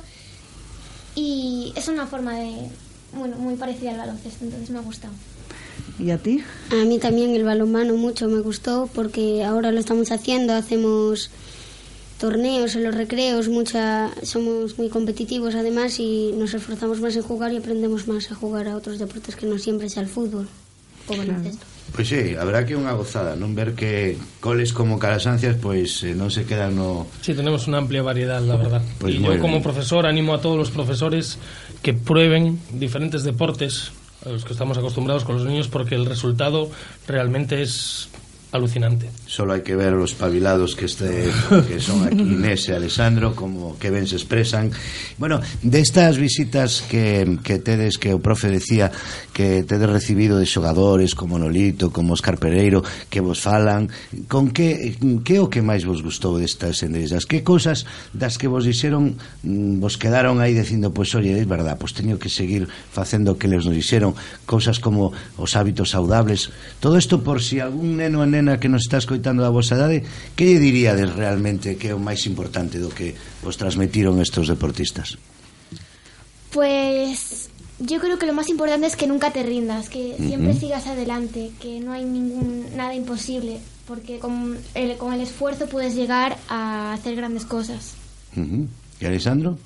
y 1.15 1.73
es 1.75 1.87
una 1.87 2.07
forma 2.07 2.35
de, 2.35 2.69
bueno, 3.13 3.37
muy 3.37 3.55
parecida 3.55 3.91
al 3.91 3.97
baloncesto, 3.97 4.45
entonces 4.45 4.69
me 4.69 4.79
ha 4.79 4.81
gustado. 4.81 5.13
¿Y 5.97 6.11
a 6.11 6.17
ti? 6.17 6.43
A 6.71 6.85
mí 6.85 6.99
también 6.99 7.35
el 7.35 7.43
balonmano 7.43 7.95
mucho 7.95 8.27
me 8.27 8.39
gustó 8.39 8.89
porque 8.93 9.43
ahora 9.43 9.71
lo 9.71 9.79
estamos 9.79 10.11
haciendo, 10.11 10.53
hacemos 10.53 11.29
torneos, 12.19 12.75
en 12.75 12.83
los 12.83 12.93
recreos, 12.93 13.47
mucha, 13.47 14.11
somos 14.23 14.77
muy 14.77 14.89
competitivos 14.89 15.55
además 15.55 15.99
y 15.99 16.33
nos 16.35 16.53
esforzamos 16.53 16.99
más 16.99 17.15
en 17.15 17.23
jugar 17.23 17.53
y 17.53 17.57
aprendemos 17.57 18.07
más 18.07 18.29
a 18.31 18.35
jugar 18.35 18.67
a 18.67 18.75
otros 18.75 18.99
deportes 18.99 19.35
que 19.35 19.47
no 19.47 19.57
siempre 19.57 19.89
sea 19.89 20.03
el 20.03 20.09
fútbol 20.09 20.47
o 21.07 21.17
baloncesto. 21.17 21.65
Pois 21.95 22.07
sí, 22.07 22.35
habrá 22.37 22.69
que 22.69 22.77
unha 22.77 22.93
gozada, 22.93 23.33
non 23.33 23.57
ver 23.57 23.73
que 23.73 24.13
coles 24.37 24.77
como 24.77 25.01
Calasancias 25.01 25.57
pois 25.57 26.05
eh, 26.05 26.13
non 26.13 26.29
se 26.29 26.45
quedan 26.45 26.77
no... 26.77 27.09
Sí, 27.25 27.33
tenemos 27.33 27.65
una 27.65 27.81
amplia 27.81 28.05
variedad, 28.05 28.43
la 28.45 28.61
verdad. 28.61 28.85
Pues 29.01 29.17
y 29.17 29.23
yo 29.23 29.33
como 29.41 29.65
profesor 29.65 30.05
animo 30.05 30.37
a 30.37 30.39
todos 30.43 30.53
los 30.53 30.69
profesores 30.69 31.41
que 31.81 31.97
prueben 31.97 32.61
diferentes 32.77 33.25
deportes 33.25 33.89
a 34.21 34.29
los 34.29 34.45
que 34.45 34.53
estamos 34.53 34.77
acostumbrados 34.77 35.23
con 35.25 35.41
los 35.41 35.47
niños 35.47 35.67
porque 35.67 35.95
el 35.95 36.05
resultado 36.05 36.69
realmente 37.07 37.63
es 37.63 38.09
alucinante. 38.51 39.09
Solo 39.27 39.53
hay 39.53 39.61
que 39.61 39.75
ver 39.75 39.93
los 39.93 40.13
pavilados 40.13 40.75
que, 40.75 40.85
este, 40.85 41.29
que 41.67 41.79
son 41.79 42.03
aquí 42.05 42.19
Inés 42.19 42.67
y 42.69 42.71
Alessandro, 42.71 43.35
como 43.35 43.77
que 43.77 43.89
ben 43.89 44.07
se 44.07 44.15
expresan. 44.15 44.71
Bueno, 45.17 45.39
de 45.61 45.79
estas 45.79 46.17
visitas 46.17 46.83
que, 46.89 47.37
que 47.43 47.59
tedes, 47.59 47.97
que 47.97 48.13
o 48.13 48.19
profe 48.19 48.49
decía, 48.49 48.91
que 49.33 49.63
tedes 49.63 49.89
recibido 49.89 50.39
de 50.39 50.49
xogadores 50.49 51.13
como 51.13 51.37
Nolito, 51.37 51.93
como 51.93 52.13
Oscar 52.13 52.37
Pereiro, 52.41 52.81
que 53.09 53.21
vos 53.21 53.39
falan, 53.39 53.89
con 54.27 54.49
que, 54.49 54.97
que 55.23 55.37
o 55.39 55.49
que 55.49 55.61
máis 55.61 55.85
vos 55.85 56.01
gustou 56.01 56.41
destas 56.41 56.81
enderezas? 56.81 57.29
Que 57.29 57.45
cousas 57.45 57.85
das 58.17 58.41
que 58.41 58.49
vos 58.49 58.65
dixeron 58.65 59.13
mm, 59.45 59.77
vos 59.77 60.01
quedaron 60.01 60.41
aí 60.41 60.57
dicindo, 60.57 60.89
pois, 60.89 61.13
pues, 61.13 61.21
oye, 61.21 61.37
é 61.37 61.45
verdad, 61.45 61.77
pois 61.77 61.93
pues, 61.93 62.01
teño 62.01 62.17
que 62.17 62.33
seguir 62.33 62.65
facendo 62.65 63.33
o 63.33 63.37
que 63.37 63.45
les 63.45 63.61
nos 63.61 63.77
dixeron, 63.77 64.17
cousas 64.49 64.81
como 64.81 65.13
os 65.37 65.53
hábitos 65.53 65.93
saudables, 65.93 66.49
todo 66.81 66.97
isto 66.97 67.21
por 67.21 67.45
si 67.45 67.61
algún 67.61 68.01
neno 68.01 68.25
en 68.25 68.31
neno 68.31 68.38
nena 68.39 68.59
que 68.59 68.71
nos 68.71 68.87
está 68.87 68.97
escoitando 68.97 69.43
da 69.43 69.51
vosa 69.51 69.75
edade, 69.75 70.07
que 70.33 70.47
lle 70.47 70.63
diríades 70.63 71.11
realmente 71.11 71.75
que 71.75 71.91
é 71.91 71.95
o 71.95 71.99
máis 71.99 72.23
importante 72.23 72.79
do 72.79 72.87
que 72.87 73.19
vos 73.43 73.59
transmitiron 73.59 74.23
estos 74.23 74.47
deportistas? 74.47 75.19
Pues 76.55 77.51
yo 77.79 77.99
creo 77.99 78.17
que 78.17 78.25
lo 78.25 78.33
más 78.33 78.49
importante 78.49 78.87
es 78.87 78.95
que 78.95 79.07
nunca 79.07 79.31
te 79.31 79.43
rindas, 79.43 79.89
que 79.89 80.15
siempre 80.17 80.51
uh 80.51 80.55
-huh. 80.55 80.59
sigas 80.59 80.87
adelante, 80.87 81.51
que 81.59 81.79
no 81.79 81.91
hay 81.91 82.03
ningún 82.03 82.65
nada 82.75 82.95
imposible, 82.95 83.59
porque 83.87 84.19
con 84.19 84.57
el, 84.73 84.97
con 84.97 85.13
el 85.13 85.21
esfuerzo 85.21 85.67
puedes 85.67 85.95
llegar 85.95 86.37
a 86.49 86.93
hacer 86.93 87.15
grandes 87.15 87.45
cosas. 87.45 87.93
Uh 88.35 88.41
-huh. 88.41 88.67
¿Y 88.99 89.05
Alessandro? 89.05 89.57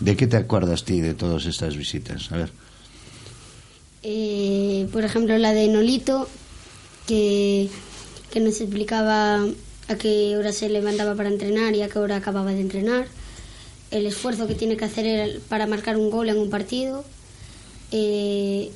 ¿De 0.00 0.16
qué 0.16 0.26
te 0.26 0.36
acuerdas 0.36 0.84
ti 0.84 1.00
de 1.00 1.14
todas 1.14 1.46
estas 1.46 1.76
visitas? 1.76 2.32
A 2.32 2.36
ver. 2.36 2.52
Eh, 4.02 4.88
por 4.92 5.04
ejemplo, 5.04 5.36
la 5.36 5.52
de 5.52 5.68
Nolito, 5.68 6.26
que 7.06 7.68
que 8.30 8.40
nos 8.40 8.60
explicaba 8.60 9.44
a 9.88 9.94
qué 9.96 10.36
hora 10.36 10.52
se 10.52 10.68
levantaba 10.68 11.14
para 11.14 11.28
entrenar 11.28 11.74
y 11.74 11.82
a 11.82 11.88
qué 11.88 11.98
hora 11.98 12.16
acababa 12.16 12.52
de 12.52 12.60
entrenar, 12.60 13.06
el 13.90 14.06
esfuerzo 14.06 14.46
que 14.46 14.54
tiene 14.54 14.76
que 14.76 14.84
hacer 14.84 15.40
para 15.48 15.66
marcar 15.66 15.96
un 15.96 16.10
gol 16.10 16.28
en 16.28 16.38
un 16.38 16.48
partido 16.48 17.04
eh, 17.90 18.70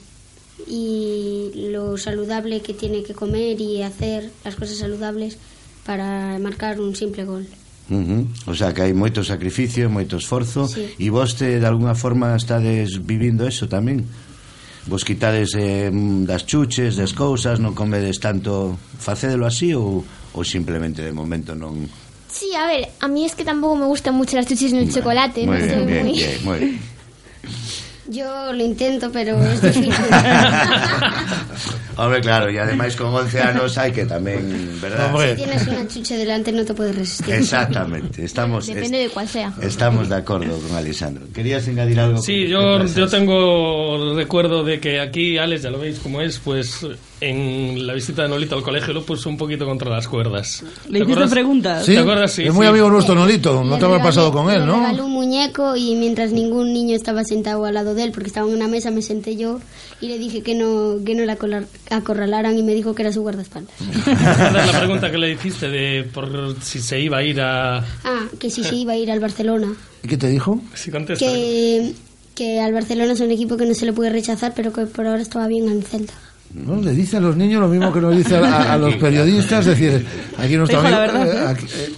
y 0.67 1.51
lo 1.71 1.97
saludable 1.99 2.61
que 2.61 2.75
tiene 2.75 3.03
que 3.03 3.15
comer 3.15 3.61
y 3.61 3.83
hacer 3.83 4.31
las 4.45 4.57
cosas 4.57 4.79
saludables 4.79 5.39
para 5.87 6.39
marcar 6.39 6.81
un 6.81 6.97
simple 6.97 7.25
gol. 7.25 7.47
Uh 7.91 7.95
-huh. 7.95 8.27
O 8.47 8.55
sea 8.55 8.73
que 8.73 8.81
hai 8.81 8.97
moito 8.97 9.21
sacrificio, 9.21 9.93
moito 9.93 10.17
esforzo 10.17 10.65
sí. 10.67 10.89
E 10.97 11.13
vos 11.13 11.37
te, 11.37 11.61
de 11.61 11.67
alguna 11.69 11.93
forma 11.93 12.33
estades 12.33 12.97
vivindo 13.05 13.45
eso 13.45 13.69
tamén 13.69 14.09
vos 14.87 15.05
quitades 15.05 15.55
eh, 15.57 15.91
das 15.93 16.45
chuches, 16.45 16.97
das 16.97 17.13
mm. 17.13 17.17
cousas, 17.17 17.57
non 17.61 17.73
comedes 17.73 18.21
tanto, 18.21 18.77
facédelo 19.01 19.49
así 19.49 19.73
ou, 19.73 20.05
ou 20.05 20.43
simplemente 20.45 21.01
de 21.01 21.13
momento 21.13 21.57
non... 21.57 21.89
Sí, 22.29 22.51
a 22.59 22.67
ver, 22.67 22.91
a 22.99 23.07
mí 23.07 23.25
es 23.25 23.39
que 23.39 23.47
tampoco 23.47 23.77
me 23.77 23.87
gustan 23.87 24.15
mucho 24.19 24.37
las 24.37 24.47
chuches 24.47 24.75
ni 24.75 24.83
el 24.83 24.93
chocolate. 24.93 25.47
Muy 25.47 25.63
no 25.63 25.87
bien, 25.87 25.87
bien, 25.87 26.05
muy... 26.05 26.19
bien, 26.19 26.39
muy 26.43 26.59
bien. 26.59 26.81
Yo 28.09 28.53
lo 28.53 28.63
intento, 28.63 29.11
pero 29.11 29.41
es 29.43 29.63
difícil. 29.75 29.93
Hombre, 31.97 32.21
claro, 32.21 32.51
e 32.51 32.59
ademais 32.59 32.97
con 32.97 33.15
11 33.15 33.41
anos 33.41 33.79
hai 33.79 33.95
que 33.95 34.03
tamén, 34.05 34.43
verdad? 34.83 35.15
Si 35.15 35.37
tienes 35.47 35.63
una 35.67 35.87
chuche 35.87 36.17
delante 36.19 36.51
no 36.51 36.65
te 36.65 36.75
puedes 36.75 36.95
resistir. 36.97 37.35
Exactamente, 37.35 38.25
estamos 38.25 38.67
Depende 38.67 38.99
de 38.99 39.09
cuál 39.11 39.29
sea. 39.29 39.53
estamos 39.63 40.09
de 40.09 40.17
acuerdo 40.17 40.59
con 40.59 40.75
Alessandro. 40.77 41.27
¿Querías 41.33 41.67
engadir 41.69 42.01
algo? 42.01 42.19
Sí, 42.19 42.45
¿Qué 42.45 42.49
yo, 42.51 42.85
yo 42.85 43.07
tengo 43.07 44.15
recuerdo 44.15 44.65
de 44.65 44.81
que 44.81 45.01
aquí, 45.01 45.39
Alex, 45.39 45.63
ya 45.63 45.71
lo 45.71 45.79
veis 45.79 45.99
como 46.01 46.21
es, 46.21 46.39
pues 46.39 46.87
en 47.21 47.87
la 47.87 47.95
visita 47.95 48.23
de 48.23 48.29
Nolito 48.29 48.55
al 48.57 48.63
colegio 48.63 48.93
lo 48.93 49.05
puso 49.05 49.29
un 49.29 49.37
poquito 49.37 49.65
contra 49.65 49.91
las 49.91 50.09
cuerdas. 50.09 50.63
¿Le 50.63 50.69
¿Te 50.69 50.75
hiciste 50.99 51.03
acuerdas? 51.03 51.31
preguntas? 51.31 51.87
¿Te 51.87 51.99
acuerdas? 51.99 52.33
Sí, 52.33 52.43
es 52.43 52.53
muy 52.53 52.65
sí. 52.67 52.71
amigo 52.71 52.91
nuestro 52.91 53.15
Nolito, 53.15 53.65
no 53.65 53.75
Le 53.75 53.79
te 53.81 53.85
habrá 53.87 54.03
pasado 54.03 54.33
con 54.33 54.51
él, 54.51 54.67
¿no? 54.67 54.77
regalé 54.77 55.03
un 55.03 55.13
muñeco 55.13 55.77
y 55.77 55.95
mientras 55.95 56.33
ningún 56.33 56.73
niño 56.73 56.95
estaba 56.95 57.25
sentado 57.25 57.65
al 57.65 57.75
lado 57.75 57.95
de 57.95 58.03
él, 58.05 58.13
porque 58.13 58.29
estaba 58.29 58.49
en 58.49 58.55
una 58.55 58.69
mesa, 58.69 58.91
me 58.91 59.01
senté 59.03 59.37
yo 59.37 59.61
y 60.01 60.09
le 60.09 60.19
dije 60.19 60.43
que 60.43 60.55
no, 60.55 60.97
que 61.05 61.15
no 61.15 61.25
la 61.25 61.39
acorralaran 61.91 62.59
y 62.59 62.63
me 62.63 62.75
dijo 62.75 62.95
que 62.95 63.03
era 63.03 63.13
su 63.13 63.23
guardaespaldas. 63.23 63.73
¿Recuerdas 64.07 64.73
la 64.73 64.79
pregunta 64.81 65.11
que 65.11 65.19
le 65.19 65.33
hiciste 65.33 65.69
de 65.69 66.05
por 66.13 66.57
si 66.61 66.81
se 66.81 67.01
iba 67.01 67.19
a 67.19 67.23
ir 67.23 67.41
a... 67.41 67.79
Ah, 68.05 68.27
que 68.39 68.51
si 68.51 68.65
se 68.65 68.75
iba 68.75 68.93
a 68.93 68.97
ir 68.97 69.11
al 69.11 69.21
Barcelona. 69.21 69.69
¿Y 70.03 70.09
qué 70.09 70.17
te 70.17 70.29
dijo? 70.29 70.61
Si 70.75 70.91
contesta. 70.91 71.25
Que, 71.25 71.93
que 72.35 72.61
al 72.61 72.73
Barcelona 72.73 73.13
es 73.13 73.21
un 73.21 73.31
equipo 73.31 73.57
que 73.57 73.65
no 73.67 73.75
se 73.75 73.87
le 73.87 73.93
puede 73.93 74.11
rechazar, 74.11 74.53
pero 74.55 74.73
que 74.73 74.87
por 74.87 75.07
ahora 75.07 75.23
estaba 75.23 75.47
bien 75.47 75.69
en 75.69 75.83
Celta. 75.83 76.13
¿No? 76.55 76.81
Le 76.81 76.93
dice 76.93 77.17
a 77.17 77.21
los 77.21 77.37
niños 77.37 77.61
lo 77.61 77.69
mismo 77.69 77.93
que 77.93 78.01
nos 78.01 78.17
dice 78.17 78.37
a, 78.37 78.73
a 78.73 78.79
los 78.79 78.95
periodistas, 78.97 79.67
es 79.67 79.79
decir, 79.79 80.07
aquí 80.39 80.57
nuestro 80.57 80.81
amigo, 80.81 80.97
eh, 80.97 81.45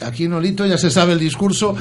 aquí, 0.01 0.25
eh, 0.25 0.69
ya 0.69 0.79
se 0.79 0.91
sabe 0.91 1.13
el 1.13 1.19
discurso. 1.19 1.75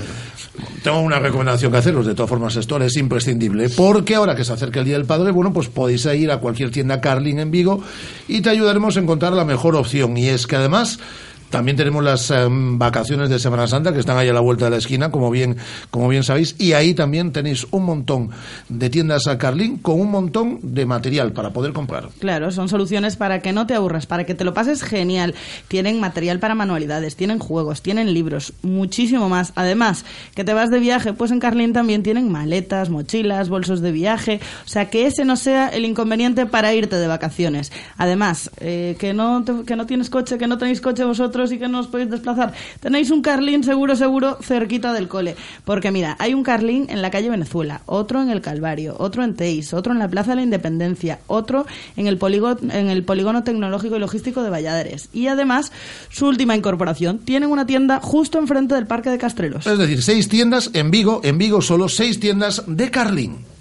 Tengo 0.84 1.00
una 1.00 1.20
recomendación 1.20 1.72
que 1.72 1.80
haceros, 1.80 2.06
de 2.06 2.14
todas 2.14 2.30
formas 2.30 2.56
esto 2.56 2.78
es 2.78 2.96
imprescindible, 2.98 3.70
porque 3.70 4.16
ahora 4.16 4.36
que 4.36 4.44
se 4.44 4.54
acerca 4.54 4.80
el 4.80 4.86
Día 4.86 4.98
del 4.98 5.06
Padre, 5.06 5.32
bueno, 5.32 5.52
pues 5.52 5.68
podéis 5.68 6.06
ir 6.06 6.30
a 6.32 6.38
cualquier 6.38 6.70
tienda 6.70 7.02
Carling 7.02 7.40
en 7.40 7.50
Vigo 7.50 7.82
y 8.28 8.42
te 8.42 8.52
ayudaremos 8.52 8.96
a 8.96 9.00
encontrar 9.00 9.34
la 9.34 9.46
mejor 9.46 9.76
opción. 9.76 10.16
Y 10.16 10.28
es 10.28 10.46
que 10.46 10.56
además 10.56 11.00
también 11.50 11.78
tenemos 11.78 12.04
las 12.04 12.32
em, 12.32 12.78
vacaciones 12.78 13.30
de 13.30 13.40
Semana 13.40 13.68
Santa 13.68 13.94
que 13.94 14.00
están 14.00 14.18
ahí 14.18 14.28
a 14.30 14.34
la 14.34 14.40
vuelta 14.42 14.66
de 14.66 14.72
la 14.72 14.78
esquina, 14.78 15.12
como 15.12 15.32
bien, 15.32 15.58
como 15.92 16.08
bien 16.10 16.24
sabéis, 16.24 16.56
y 16.60 16.74
ahí 16.74 16.94
también 16.94 17.32
tenéis 17.32 17.66
un 17.72 17.86
montón 17.86 18.30
de 18.68 18.90
tiendas 18.90 19.28
a 19.28 19.38
Carling 19.38 19.78
con 19.78 20.00
un 20.02 20.12
montón 20.12 20.60
de 20.62 20.86
material 20.86 21.32
para 21.32 21.52
poder 21.52 21.72
comprar. 21.74 22.10
Claro, 22.20 22.52
son 22.52 22.68
soluciones 22.68 23.16
para 23.16 23.42
que 23.42 23.54
no 23.54 23.68
te 23.68 23.74
aburras, 23.76 24.06
para 24.06 24.26
que 24.26 24.34
te 24.36 24.44
lo 24.44 24.54
pases 24.54 24.84
genial. 24.84 25.34
Tienen 25.68 26.00
material 26.00 26.40
para 26.40 26.56
manualidades, 26.56 27.16
tienen 27.16 27.40
juegos, 27.40 27.82
tienen 27.82 28.14
libros, 28.14 28.54
muchísimo 28.62 29.30
más. 29.30 29.54
Además, 29.56 30.04
que 30.36 30.44
te 30.44 30.54
vas 30.54 30.72
de 30.72 30.80
viaje, 30.80 31.14
pues 31.14 31.32
en 31.32 31.40
Carlín 31.40 31.74
también 31.74 32.04
tienen 32.04 32.32
maletas, 32.32 32.90
mochilas, 32.90 33.50
bolsos 33.50 33.82
de 33.82 33.92
viaje. 33.92 34.40
O 34.66 34.68
sea, 34.70 34.90
que 34.90 35.06
ese 35.06 35.26
no 35.26 35.36
sea 35.36 35.70
el 35.70 35.86
inconveniente 35.86 36.46
para 36.46 36.74
irte 36.74 36.96
de 36.98 37.08
vacaciones. 37.08 37.72
Además, 37.98 38.50
eh, 38.60 38.96
que, 39.00 39.14
no 39.14 39.44
te- 39.44 39.64
que 39.66 39.76
no 39.76 39.86
tienes 39.86 40.10
coche, 40.10 40.38
que 40.38 40.48
no 40.48 40.58
tenéis 40.58 40.82
coche 40.82 41.04
vosotros 41.04 41.35
y 41.52 41.60
que 41.60 41.68
no 41.68 41.80
os 41.80 41.88
podéis 41.88 42.10
desplazar. 42.10 42.54
Tenéis 42.80 43.12
un 43.12 43.22
Carlín 43.22 43.64
seguro, 43.64 43.96
seguro, 43.96 44.38
cerquita 44.42 44.94
del 44.94 45.08
cole. 45.08 45.36
Porque 45.66 45.92
mira, 45.92 46.16
hay 46.20 46.34
un 46.34 46.44
Carlín 46.44 46.88
en 46.90 47.02
la 47.02 47.12
calle 47.12 47.30
Venezuela, 47.30 47.82
otro 47.86 48.22
en 48.22 48.30
el 48.30 48.42
Calvario, 48.42 48.96
otro 48.98 49.24
en 49.24 49.36
Teis, 49.36 49.74
otro 49.74 49.92
en 49.92 50.00
la 50.00 50.08
Plaza 50.08 50.32
de 50.32 50.38
la 50.38 50.44
Independencia, 50.44 51.20
otro 51.28 51.66
en 51.98 52.08
el, 52.08 52.18
polígono, 52.18 52.58
en 52.72 52.90
el 52.90 53.04
Polígono 53.04 53.44
Tecnológico 53.44 53.98
y 53.98 54.00
Logístico 54.00 54.44
de 54.44 54.50
Valladares. 54.50 55.10
Y 55.14 55.28
además, 55.28 55.72
su 56.10 56.28
última 56.28 56.56
incorporación, 56.56 57.20
tienen 57.20 57.52
una 57.52 57.66
tienda 57.66 58.00
justo 58.02 58.40
enfrente 58.40 58.76
del 58.76 58.88
Parque 58.88 59.10
de 59.10 59.18
Castrelos. 59.18 59.68
Es 59.68 59.78
decir, 59.78 60.02
seis 60.02 60.30
tiendas 60.30 60.72
en 60.74 60.92
Vigo, 60.92 61.22
en 61.24 61.38
Vigo 61.38 61.62
solo 61.62 61.90
seis 61.90 62.20
tiendas 62.20 62.64
de 62.68 62.90
Carlín. 62.92 63.55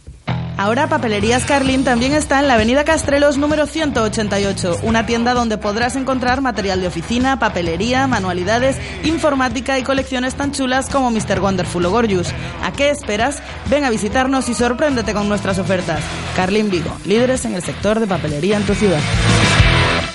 Ahora 0.56 0.88
Papelerías 0.88 1.44
Carlín 1.44 1.82
también 1.82 2.12
está 2.12 2.38
en 2.38 2.46
la 2.46 2.54
Avenida 2.54 2.84
Castrelos 2.84 3.38
número 3.38 3.66
188, 3.66 4.76
una 4.84 5.04
tienda 5.04 5.34
donde 5.34 5.58
podrás 5.58 5.96
encontrar 5.96 6.42
material 6.42 6.80
de 6.80 6.86
oficina, 6.86 7.40
papelería, 7.40 8.06
manualidades, 8.06 8.76
informática 9.02 9.78
y 9.80 9.82
colecciones 9.82 10.36
tan 10.36 10.52
chulas 10.52 10.88
como 10.88 11.10
Mr. 11.10 11.40
Wonderful 11.40 11.84
o 11.86 11.90
Gorgeous. 11.90 12.28
¿A 12.62 12.72
qué 12.72 12.90
esperas? 12.90 13.42
Ven 13.68 13.84
a 13.84 13.90
visitarnos 13.90 14.48
y 14.48 14.54
sorpréndete 14.54 15.12
con 15.12 15.28
nuestras 15.28 15.58
ofertas. 15.58 16.00
Carlín 16.36 16.70
Vigo, 16.70 16.96
líderes 17.04 17.44
en 17.44 17.54
el 17.54 17.62
sector 17.62 17.98
de 17.98 18.06
papelería 18.06 18.56
en 18.56 18.64
tu 18.64 18.74
ciudad. 18.74 19.00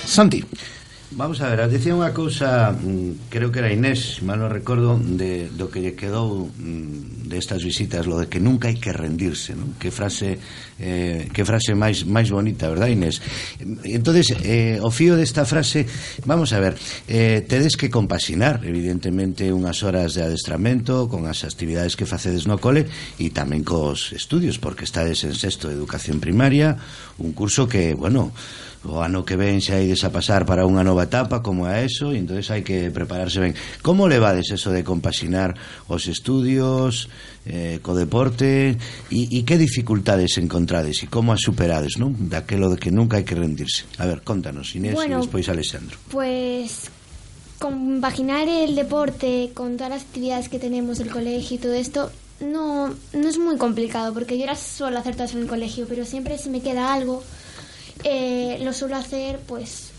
Santi. 0.06 0.44
Vamos 1.12 1.40
a 1.40 1.48
ver, 1.48 1.58
decía 1.66 1.90
dicía 1.90 1.98
unha 1.98 2.14
cousa, 2.14 2.70
mm, 2.70 3.34
creo 3.34 3.50
que 3.50 3.58
era 3.58 3.74
Inés, 3.74 4.22
mal 4.22 4.38
non 4.38 4.46
recordo, 4.46 4.94
de, 4.94 5.50
do 5.50 5.66
que 5.66 5.82
lle 5.82 5.98
quedou 5.98 6.46
mm, 6.54 7.26
de 7.26 7.34
estas 7.34 7.66
visitas, 7.66 8.06
lo 8.06 8.14
de 8.14 8.30
que 8.30 8.38
nunca 8.38 8.70
hai 8.70 8.78
que 8.78 8.94
rendirse, 8.94 9.58
non? 9.58 9.74
Que 9.74 9.90
frase 9.90 10.38
Eh, 10.80 11.28
que 11.36 11.44
frase 11.44 11.76
máis 11.76 12.08
máis 12.08 12.32
bonita, 12.32 12.72
verdad, 12.72 12.88
Inés? 12.88 13.20
Entonces, 13.84 14.32
eh, 14.40 14.80
o 14.80 14.88
fío 14.88 15.12
desta 15.12 15.44
frase, 15.44 15.84
vamos 16.24 16.56
a 16.56 16.58
ver, 16.58 16.72
eh, 17.04 17.44
tedes 17.44 17.76
que 17.76 17.92
compaxinar, 17.92 18.64
evidentemente, 18.64 19.52
unhas 19.52 19.84
horas 19.84 20.16
de 20.16 20.24
adestramento 20.24 21.04
con 21.12 21.28
as 21.28 21.44
actividades 21.44 22.00
que 22.00 22.08
facedes 22.08 22.48
no 22.48 22.56
cole 22.56 22.88
e 23.20 23.28
tamén 23.28 23.60
cos 23.60 24.16
estudios, 24.16 24.56
porque 24.56 24.88
estades 24.88 25.20
en 25.28 25.36
sexto 25.36 25.68
de 25.68 25.76
educación 25.76 26.16
primaria, 26.16 26.80
un 27.20 27.36
curso 27.36 27.68
que, 27.68 27.92
bueno, 27.92 28.32
o 28.80 29.04
ano 29.04 29.28
que 29.28 29.36
ven 29.36 29.60
xa 29.60 29.76
ides 29.76 30.08
a 30.08 30.14
pasar 30.14 30.48
para 30.48 30.64
unha 30.64 30.80
nova 30.80 31.04
etapa 31.04 31.44
como 31.44 31.68
é 31.68 31.84
eso, 31.84 32.16
e 32.16 32.16
entonces 32.16 32.48
hai 32.48 32.64
que 32.64 32.88
prepararse 32.88 33.36
ben. 33.36 33.52
Como 33.84 34.08
levades 34.08 34.48
eso 34.48 34.72
de 34.72 34.80
compaxinar 34.80 35.52
os 35.92 36.08
estudios, 36.08 37.12
eh, 37.46 37.80
co 37.80 37.96
deporte 37.96 38.76
e, 39.08 39.20
e 39.32 39.40
que 39.48 39.56
dificultades 39.56 40.36
encontrades 40.36 41.00
e 41.02 41.06
como 41.08 41.32
as 41.32 41.40
superades 41.40 41.96
non? 41.96 42.12
daquelo 42.28 42.68
de 42.68 42.76
que 42.76 42.92
nunca 42.92 43.16
hai 43.16 43.24
que 43.24 43.32
rendirse 43.32 43.88
a 43.96 44.04
ver, 44.04 44.20
contanos 44.20 44.76
Inés 44.76 44.92
Bueno. 44.92 45.18
e 45.18 45.24
despois 45.24 45.48
Alexandro 45.48 45.96
Pues 46.12 46.92
compaginar 47.60 48.48
el 48.48 48.76
deporte 48.76 49.52
con 49.52 49.76
todas 49.76 49.90
las 49.90 50.02
actividades 50.02 50.48
que 50.48 50.58
tenemos 50.58 50.98
del 50.98 51.08
colegio 51.08 51.56
y 51.56 51.60
todo 51.60 51.74
esto 51.74 52.10
no, 52.40 52.88
no 52.88 53.28
es 53.28 53.38
muy 53.38 53.56
complicado 53.56 54.12
porque 54.14 54.38
yo 54.38 54.46
las 54.46 54.60
suelo 54.60 54.98
hacer 54.98 55.14
todas 55.14 55.34
en 55.34 55.42
el 55.42 55.46
colegio, 55.46 55.86
pero 55.88 56.04
siempre 56.04 56.38
si 56.38 56.48
me 56.48 56.62
queda 56.62 56.92
algo 56.92 57.22
eh, 58.04 58.58
lo 58.62 58.72
suelo 58.72 58.96
hacer 58.96 59.40
pues 59.46 59.89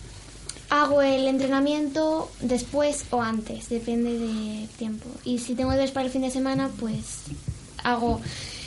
hago 0.72 1.02
el 1.02 1.28
entrenamiento 1.28 2.32
después 2.40 3.04
o 3.12 3.22
antes, 3.22 3.68
depende 3.68 4.18
de 4.18 4.68
tiempo. 4.80 5.06
Y 5.26 5.38
si 5.40 5.54
tengo 5.54 5.72
deberes 5.72 5.92
para 5.92 6.06
el 6.06 6.12
fin 6.12 6.24
de 6.24 6.32
semana, 6.32 6.70
pues 6.80 7.24
hago 7.84 8.22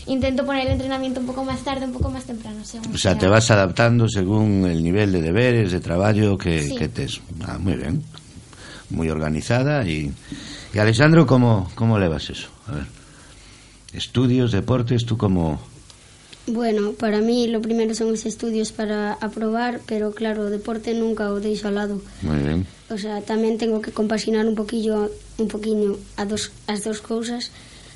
intento 0.06 0.44
poner 0.44 0.66
el 0.66 0.72
entrenamiento 0.74 1.20
un 1.20 1.26
poco 1.26 1.44
más 1.44 1.64
tarde, 1.64 1.86
un 1.86 1.92
poco 1.92 2.10
más 2.10 2.24
temprano, 2.24 2.62
según 2.62 2.94
o 2.94 2.98
sea, 2.98 3.12
sea. 3.12 3.18
te 3.18 3.26
vas 3.26 3.50
adaptando 3.50 4.06
según 4.06 4.66
el 4.66 4.84
nivel 4.84 5.12
de 5.12 5.22
deberes, 5.22 5.72
de 5.72 5.80
traballo 5.80 6.36
que, 6.36 6.62
Sí. 6.62 6.76
que 6.76 6.88
tes 6.88 7.20
ah, 7.48 7.56
moi 7.58 7.74
ben 7.74 8.04
moi 8.92 9.08
organizada 9.08 9.80
e, 9.88 10.12
e 10.12 10.76
Alexandro, 10.76 11.24
como, 11.24 11.72
como 11.74 11.96
levas 11.96 12.28
eso? 12.28 12.52
A 12.68 12.76
ver 12.84 12.88
estudios, 13.94 14.52
deportes, 14.52 15.06
tú 15.06 15.16
como 15.16 15.58
Bueno, 16.46 16.92
para 16.92 17.20
mí 17.20 17.48
lo 17.48 17.62
primero 17.62 17.94
son 17.94 18.12
os 18.12 18.26
estudios 18.28 18.68
para 18.68 19.16
aprobar, 19.24 19.80
pero 19.88 20.12
claro, 20.12 20.44
o 20.44 20.52
deporte 20.52 20.92
nunca 20.92 21.32
o 21.32 21.40
deixo 21.40 21.72
ao 21.72 21.76
lado. 21.76 22.04
Moi 22.20 22.36
ben. 22.44 22.68
O 22.92 23.00
sea, 23.00 23.24
tamén 23.24 23.56
tengo 23.56 23.80
que 23.80 23.96
compaxinar 23.96 24.44
un 24.44 24.52
poquillo, 24.52 25.08
un 25.40 25.48
poquinho 25.48 25.96
a 26.20 26.28
dos, 26.28 26.52
as 26.68 26.84
dos 26.84 27.00
cousas, 27.00 27.48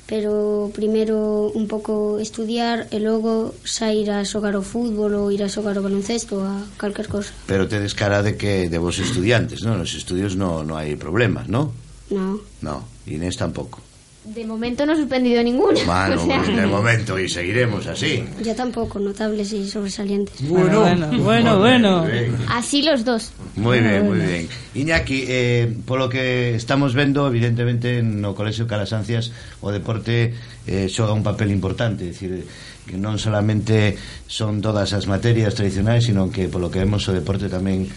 pero 0.09 0.73
primeiro 0.73 1.53
un 1.53 1.69
pouco 1.69 2.17
estudiar 2.17 2.89
e 2.89 2.97
logo 2.97 3.53
sair 3.61 4.09
a 4.09 4.25
xogar 4.25 4.57
o 4.57 4.65
fútbol 4.65 5.13
ou 5.13 5.29
ir 5.29 5.45
a 5.45 5.53
xogar 5.53 5.77
o 5.77 5.85
baloncesto 5.85 6.41
a 6.41 6.65
calquer 6.81 7.05
cosa. 7.05 7.29
Pero 7.45 7.69
tedes 7.69 7.93
cara 7.93 8.25
de 8.25 8.33
que 8.33 8.65
de 8.65 8.81
vos 8.81 8.97
estudiantes, 8.97 9.61
non? 9.61 9.77
Nos 9.77 9.93
estudios 9.93 10.33
non 10.33 10.65
no 10.65 10.73
hai 10.73 10.97
problemas, 10.97 11.45
non? 11.45 11.69
No. 12.09 12.41
No, 12.65 12.89
Inés 13.05 13.37
tampouco. 13.37 13.85
De 14.25 14.45
momento 14.45 14.85
no 14.85 14.93
he 14.93 14.95
suspendido 14.97 15.41
ninguna. 15.41 15.79
Bueno, 15.85 16.21
o 16.23 16.25
sea. 16.25 16.43
de 16.43 16.67
momento 16.67 17.17
y 17.17 17.29
seguiremos 17.29 17.87
así. 17.87 18.23
Yo 18.43 18.53
tampoco, 18.53 18.99
notables 18.99 19.53
y 19.53 19.67
sobresalientes. 19.67 20.47
Bueno, 20.47 20.81
bueno, 20.81 21.57
bueno. 21.59 21.59
bueno. 21.59 22.05
Así 22.49 22.81
los 22.81 23.05
dos. 23.05 23.31
Muy 23.55 23.79
bueno, 23.79 23.89
bien, 23.89 24.07
muy 24.07 24.19
bien. 24.19 24.49
Iñaki, 24.75 25.23
eh, 25.27 25.73
polo 25.85 26.09
que 26.09 26.55
estamos 26.55 26.93
vendo, 26.93 27.27
evidentemente, 27.27 28.03
no 28.03 28.35
Colexio 28.35 28.67
Calasancias 28.67 29.31
o 29.61 29.71
deporte 29.71 30.35
eh, 30.67 30.87
xoga 30.89 31.13
un 31.13 31.23
papel 31.23 31.49
importante, 31.49 32.03
é 32.03 32.11
dicir, 32.11 32.45
que 32.85 32.97
non 32.97 33.17
solamente 33.17 33.97
son 34.27 34.61
todas 34.61 34.93
as 34.93 35.07
materias 35.07 35.55
tradicionais, 35.55 36.05
sino 36.05 36.29
que 36.29 36.51
polo 36.51 36.69
que 36.69 36.83
vemos 36.83 37.07
o 37.07 37.15
deporte 37.15 37.47
tamén 37.47 37.89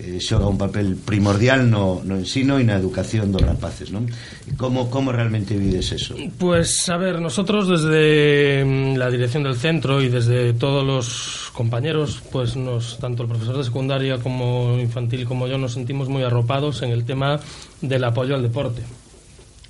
eh, 0.00 0.20
xoga 0.20 0.48
un 0.48 0.56
papel 0.56 0.96
primordial 0.96 1.68
no, 1.68 2.00
no 2.04 2.16
ensino 2.16 2.56
e 2.56 2.64
na 2.64 2.80
educación 2.80 3.28
dos 3.28 3.44
rapaces, 3.44 3.92
non? 3.92 4.08
Como, 4.56 4.88
como 4.88 5.12
realmente 5.12 5.60
vides 5.60 5.92
eso? 5.92 6.16
Pues 6.40 6.88
a 6.88 6.96
ver, 6.96 7.20
nosotros 7.20 7.68
desde 7.68 8.64
mm, 8.64 8.96
la 8.96 9.12
dirección 9.12 9.44
del 9.44 9.60
centro 9.60 10.00
y 10.00 10.08
desde 10.08 10.56
todos 10.56 10.80
los 10.86 11.52
compañeros, 11.52 12.22
pues 12.32 12.56
nos, 12.56 12.96
tanto 12.98 13.24
el 13.24 13.28
profesor 13.28 13.58
de 13.58 13.64
secundaria 13.64 14.16
como 14.18 14.78
infantil 14.80 15.28
como 15.28 15.46
yo, 15.46 15.58
nos 15.58 15.76
sentimos 15.76 16.08
muy 16.08 16.22
arropados 16.22 16.80
en 16.80 16.90
el 16.90 17.04
tema 17.04 17.40
del 17.82 18.04
apoyo 18.04 18.34
al 18.34 18.42
deporte. 18.42 18.82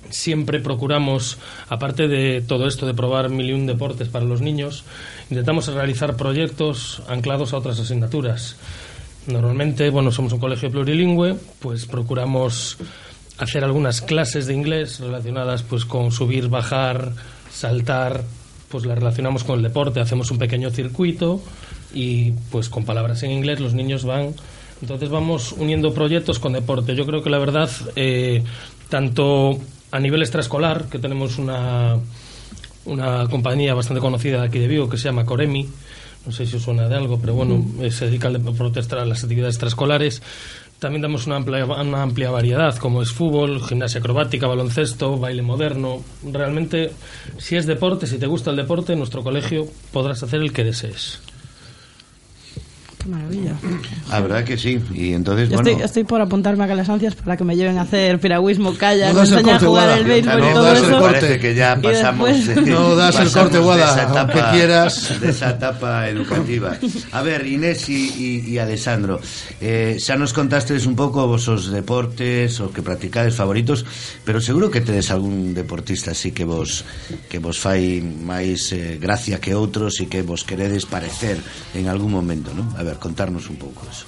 Siempre 0.09 0.59
procuramos, 0.59 1.37
aparte 1.67 2.07
de 2.07 2.41
todo 2.41 2.67
esto 2.67 2.85
de 2.85 2.93
probar 2.93 3.29
mil 3.29 3.49
y 3.49 3.53
un 3.53 3.65
deportes 3.65 4.07
para 4.07 4.25
los 4.25 4.41
niños, 4.41 4.83
intentamos 5.29 5.67
realizar 5.67 6.15
proyectos 6.15 7.01
anclados 7.07 7.53
a 7.53 7.57
otras 7.57 7.79
asignaturas. 7.79 8.55
Normalmente, 9.27 9.89
bueno, 9.89 10.11
somos 10.11 10.33
un 10.33 10.39
colegio 10.39 10.71
plurilingüe, 10.71 11.35
pues 11.59 11.85
procuramos 11.85 12.77
hacer 13.37 13.63
algunas 13.63 14.01
clases 14.01 14.47
de 14.47 14.53
inglés 14.53 14.99
relacionadas 14.99 15.63
pues 15.63 15.85
con 15.85 16.11
subir, 16.11 16.47
bajar, 16.47 17.13
saltar, 17.51 18.23
pues 18.69 18.85
las 18.85 18.97
relacionamos 18.97 19.43
con 19.43 19.57
el 19.57 19.63
deporte, 19.63 19.99
hacemos 19.99 20.31
un 20.31 20.37
pequeño 20.37 20.69
circuito 20.71 21.41
y 21.93 22.31
pues 22.51 22.69
con 22.69 22.85
palabras 22.85 23.21
en 23.23 23.31
inglés 23.31 23.59
los 23.59 23.73
niños 23.73 24.05
van 24.05 24.33
entonces 24.81 25.09
vamos 25.09 25.53
uniendo 25.53 25.93
proyectos 25.93 26.39
con 26.39 26.53
deporte. 26.53 26.95
Yo 26.95 27.05
creo 27.05 27.21
que 27.21 27.29
la 27.29 27.37
verdad, 27.37 27.69
eh, 27.95 28.43
tanto 28.89 29.59
a 29.91 29.99
nivel 29.99 30.21
extraescolar, 30.21 30.85
que 30.85 30.97
tenemos 30.97 31.37
una, 31.37 31.97
una 32.85 33.27
compañía 33.27 33.73
bastante 33.75 34.01
conocida 34.01 34.43
aquí 34.43 34.59
de 34.59 34.67
Vigo 34.67 34.89
que 34.89 34.97
se 34.97 35.03
llama 35.05 35.25
Coremi, 35.25 35.69
no 36.25 36.31
sé 36.31 36.45
si 36.45 36.55
os 36.57 36.61
suena 36.63 36.87
de 36.87 36.95
algo, 36.95 37.19
pero 37.19 37.33
bueno, 37.33 37.65
se 37.89 38.05
dedica 38.05 38.29
deporte 38.29 38.79
extra- 38.79 39.01
a 39.01 39.05
las 39.05 39.23
actividades 39.23 39.55
extraescolares. 39.55 40.21
También 40.79 41.01
damos 41.03 41.27
una 41.27 41.35
amplia, 41.35 41.63
una 41.65 42.01
amplia 42.01 42.31
variedad, 42.31 42.75
como 42.77 43.01
es 43.03 43.11
fútbol, 43.11 43.61
gimnasia 43.63 43.99
acrobática, 43.99 44.47
baloncesto, 44.47 45.17
baile 45.17 45.41
moderno. 45.43 46.01
Realmente, 46.31 46.91
si 47.37 47.55
es 47.55 47.67
deporte, 47.67 48.07
si 48.07 48.17
te 48.17 48.25
gusta 48.25 48.49
el 48.49 48.57
deporte, 48.57 48.93
en 48.93 48.99
nuestro 48.99 49.23
colegio 49.23 49.67
podrás 49.91 50.23
hacer 50.23 50.41
el 50.41 50.51
que 50.53 50.63
desees. 50.63 51.19
Qué 53.01 53.09
maravilla. 53.09 53.55
La 54.09 54.19
verdad 54.19 54.43
que 54.43 54.57
sí. 54.57 54.79
Y 54.93 55.13
entonces, 55.13 55.49
Yo 55.49 55.55
bueno... 55.55 55.69
estoy, 55.71 55.85
estoy 55.85 56.03
por 56.03 56.21
apuntarme 56.21 56.63
a 56.65 56.67
las 56.75 56.87
ansias 56.87 57.15
para 57.15 57.35
que 57.35 57.43
me 57.43 57.55
lleven 57.55 57.79
a 57.79 57.81
hacer 57.81 58.19
piragüismo, 58.19 58.75
kayak, 58.77 59.13
No 59.13 59.21
el 59.23 59.27
enseñen 59.27 59.45
a 59.49 59.51
corte, 59.53 59.65
jugar 59.65 59.85
Guada. 59.87 59.97
el 59.97 60.05
béisbol 60.05 60.39
No 60.39 60.49
y 60.49 60.53
todo 60.53 60.63
das 60.63 60.77
el 60.79 60.85
eso. 60.85 60.99
corte. 60.99 61.19
Parece 61.19 61.39
que 61.39 61.55
ya 61.55 61.75
pasamos. 61.81 62.29
después- 62.45 62.67
No 62.67 62.95
das 62.95 63.19
el 63.19 63.31
corte, 63.31 63.57
Guada, 63.57 63.85
de 63.95 64.01
esa 64.01 64.19
aunque 64.19 64.37
etapa- 64.37 64.51
quieras. 64.51 65.19
De 65.21 65.29
esa 65.29 65.49
etapa 65.49 66.09
educativa. 66.09 66.77
A 67.11 67.21
ver, 67.23 67.47
Inés 67.47 67.89
y, 67.89 68.43
y, 68.45 68.49
y 68.51 68.57
Alessandro, 68.59 69.19
eh, 69.59 69.97
xa 69.99 70.15
nos 70.15 70.31
contastes 70.33 70.85
un 70.85 70.93
pouco 70.95 71.25
vos 71.25 71.47
os 71.49 71.71
deportes, 71.73 72.59
os 72.61 72.69
que 72.71 72.81
practicades 72.85 73.33
favoritos, 73.33 73.83
pero 74.23 74.39
seguro 74.39 74.69
que 74.69 74.81
tedes 74.81 75.09
algún 75.09 75.53
deportista 75.55 76.11
así 76.11 76.31
que 76.31 76.45
vos 76.45 76.85
que 77.29 77.39
vos 77.39 77.57
fai 77.57 77.97
máis 78.01 78.69
eh, 78.77 78.97
gracia 79.01 79.41
que 79.41 79.57
outros 79.57 79.97
e 80.01 80.05
que 80.05 80.21
vos 80.21 80.45
queredes 80.45 80.85
parecer 80.85 81.41
en 81.73 81.89
algún 81.89 82.11
momento, 82.13 82.53
¿no? 82.53 82.69
A 82.77 82.83
ver, 82.83 82.90
contarnos 82.95 83.49
un 83.49 83.57
pouco 83.57 83.81
eso. 83.91 84.05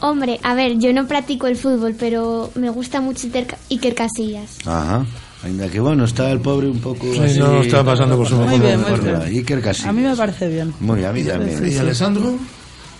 Hombre, 0.00 0.40
a 0.42 0.54
ver, 0.54 0.78
yo 0.78 0.92
no 0.92 1.06
practico 1.06 1.46
el 1.46 1.56
fútbol, 1.56 1.94
pero 1.96 2.50
me 2.56 2.70
gusta 2.70 3.00
mucho 3.00 3.28
Iker, 3.70 3.94
Casillas. 3.94 4.58
Ajá. 4.66 5.06
Ainda 5.44 5.68
que 5.68 5.78
bueno, 5.80 6.04
está 6.04 6.30
el 6.30 6.40
pobre 6.40 6.68
un 6.68 6.80
pouco 6.80 7.12
Sí, 7.12 7.18
así, 7.18 7.38
no 7.38 7.62
está 7.62 7.84
pasando 7.84 8.16
por 8.16 8.28
su 8.28 8.36
Muy 8.36 8.46
mejor 8.46 8.60
bien, 8.66 8.80
muy 8.80 8.90
momento. 8.90 9.22
Iker 9.26 9.60
Casillas. 9.60 9.88
A 9.88 9.92
mí 9.92 10.02
me 10.02 10.16
parece 10.16 10.48
bien. 10.48 10.74
Muy, 10.80 11.04
a 11.04 11.12
mí 11.12 11.22
también. 11.22 11.72
¿Y 11.72 11.76
Alessandro? 11.76 12.36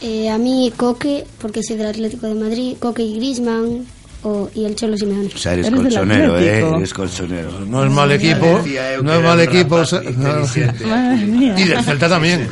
Eh, 0.01 0.31
a 0.31 0.39
mí 0.39 0.73
Coque, 0.77 1.25
porque 1.41 1.63
soy 1.63 1.77
del 1.77 1.89
Atlético 1.89 2.27
de 2.29 2.35
Madrid, 2.35 2.77
Coque 2.79 3.03
y 3.03 3.17
Grisman 3.17 3.85
o, 4.23 4.49
y 4.55 4.65
el 4.65 4.77
Cholo 4.77 4.97
Simeone. 4.97 5.29
O 5.35 5.39
sea, 5.39 5.55
eres, 5.55 5.67
Eres 5.67 5.81
colchonero, 5.81 6.39
¿eh? 6.39 6.59
Eres 6.77 6.95
colchonero. 6.95 7.61
No 7.67 7.85
es 7.85 7.91
mal 7.91 8.13
equipo, 8.13 8.63
no 9.03 9.13
es 9.13 9.23
mal 9.23 9.41
equipo. 9.41 9.79
no. 10.17 10.41
inteligente. 10.41 10.87
Madre 10.87 11.27
mía. 11.27 11.55
Y 11.59 11.65
del 11.65 11.85
Celta 11.85 12.09
también. 12.09 12.49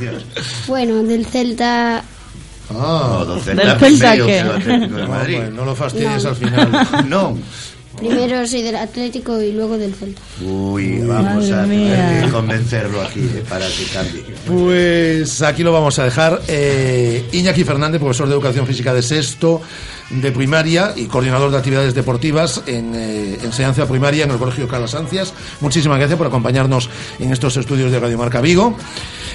Bueno, 0.67 1.03
del 1.05 1.25
Celta 1.27 2.03
Ah, 2.71 3.25
No, 3.27 3.35
¿Del 3.37 3.57
que 3.57 3.63
Atlético 3.69 4.27
de 4.27 5.51
no, 5.51 5.65
lo 5.65 5.75
fastidies 5.75 6.25
No. 6.25 6.31
al 6.31 6.37
final. 6.37 6.89
No. 7.09 7.39
primero 7.99 8.47
soy 8.47 8.63
del 8.63 8.77
Atlético 8.77 9.41
y 9.43 9.53
luego 9.53 9.77
del 9.77 9.95
Celta. 9.95 10.21
Uy, 10.43 11.01
vamos 11.01 11.51
Madre 11.51 11.95
a 11.95 12.23
que 12.23 12.29
convencerlo 12.31 13.03
aquí 13.03 13.21
eh, 13.21 13.45
para 13.49 13.67
que 13.67 13.85
cambie. 13.93 14.25
Pues 14.47 15.43
aquí 15.43 15.63
lo 15.63 15.73
vamos 15.73 15.99
a 15.99 16.05
dejar. 16.05 16.41
Eh, 16.49 17.25
Iñaki 17.33 17.65
Fernández, 17.65 18.01
profesor 18.01 18.29
de 18.29 18.35
Educación 18.35 18.67
Física 18.67 18.95
de 18.95 19.03
sexto 19.03 19.61
de 20.11 20.33
primaria 20.33 20.93
y 20.97 21.07
coordinador 21.07 21.51
de 21.51 21.57
actividades 21.57 21.95
deportivas 21.95 22.63
en 22.67 22.93
eh, 22.95 23.39
enseñanza 23.43 23.87
primaria 23.87 24.25
en 24.25 24.31
el 24.31 24.39
Colegio 24.39 24.69
Carlos 24.69 24.95
Ancias. 24.95 25.33
Muchísimas 25.61 25.99
gracias 25.99 26.19
por 26.19 26.27
acompañarnos 26.27 26.91
en 27.19 27.33
estos 27.33 27.57
estudios 27.57 27.93
de 27.93 28.01
Radio 28.01 28.19
Marca 28.19 28.41
Vigo. 28.41 28.77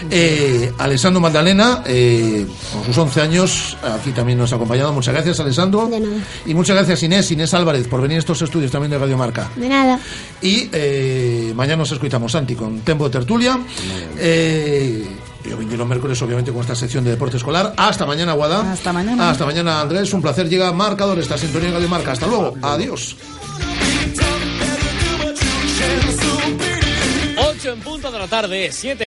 Eh, 0.09 0.71
Alessandro 0.77 1.21
Magdalena, 1.21 1.83
eh, 1.85 2.45
con 2.73 2.83
sus 2.83 2.97
11 2.97 3.21
años, 3.21 3.77
aquí 3.83 4.11
también 4.11 4.37
nos 4.37 4.51
ha 4.51 4.57
acompañado. 4.57 4.93
Muchas 4.93 5.13
gracias, 5.13 5.39
Alessandro. 5.39 5.87
De 5.87 5.99
nada. 5.99 6.17
Y 6.45 6.53
muchas 6.53 6.75
gracias, 6.75 7.01
Inés, 7.03 7.31
Inés 7.31 7.53
Álvarez, 7.53 7.87
por 7.87 8.01
venir 8.01 8.17
a 8.17 8.19
estos 8.19 8.41
estudios 8.41 8.71
también 8.71 8.91
de 8.91 8.97
Radio 8.97 9.17
Marca. 9.17 9.49
De 9.55 9.69
nada. 9.69 9.99
Y 10.41 10.69
eh, 10.71 11.53
mañana 11.55 11.77
nos 11.77 11.91
escuchamos, 11.91 12.31
Santi, 12.31 12.55
con 12.55 12.81
Tempo 12.81 13.05
de 13.05 13.11
Tertulia. 13.11 13.59
Yo 15.49 15.57
vendré 15.57 15.77
los 15.77 15.87
miércoles, 15.87 16.21
obviamente, 16.21 16.51
con 16.51 16.61
esta 16.61 16.75
sección 16.75 17.03
de 17.03 17.11
deporte 17.11 17.37
escolar. 17.37 17.73
Hasta 17.77 18.05
mañana, 18.05 18.33
Guada. 18.33 18.71
Hasta 18.71 18.91
mañana. 18.91 19.29
Hasta 19.29 19.45
mañana, 19.45 19.81
Andrés. 19.81 20.11
Un 20.13 20.21
placer. 20.21 20.49
Llega 20.49 20.71
Marcador, 20.71 21.19
esta 21.19 21.37
sintonía 21.37 21.71
de 21.79 21.87
Marca. 21.87 22.11
Hasta 22.13 22.27
luego. 22.27 22.55
Adiós. 22.61 23.15
8 27.37 27.71
en 27.71 27.79
punto 27.81 28.11
de 28.11 28.19
la 28.19 28.27
tarde, 28.27 28.69
7. 28.71 29.03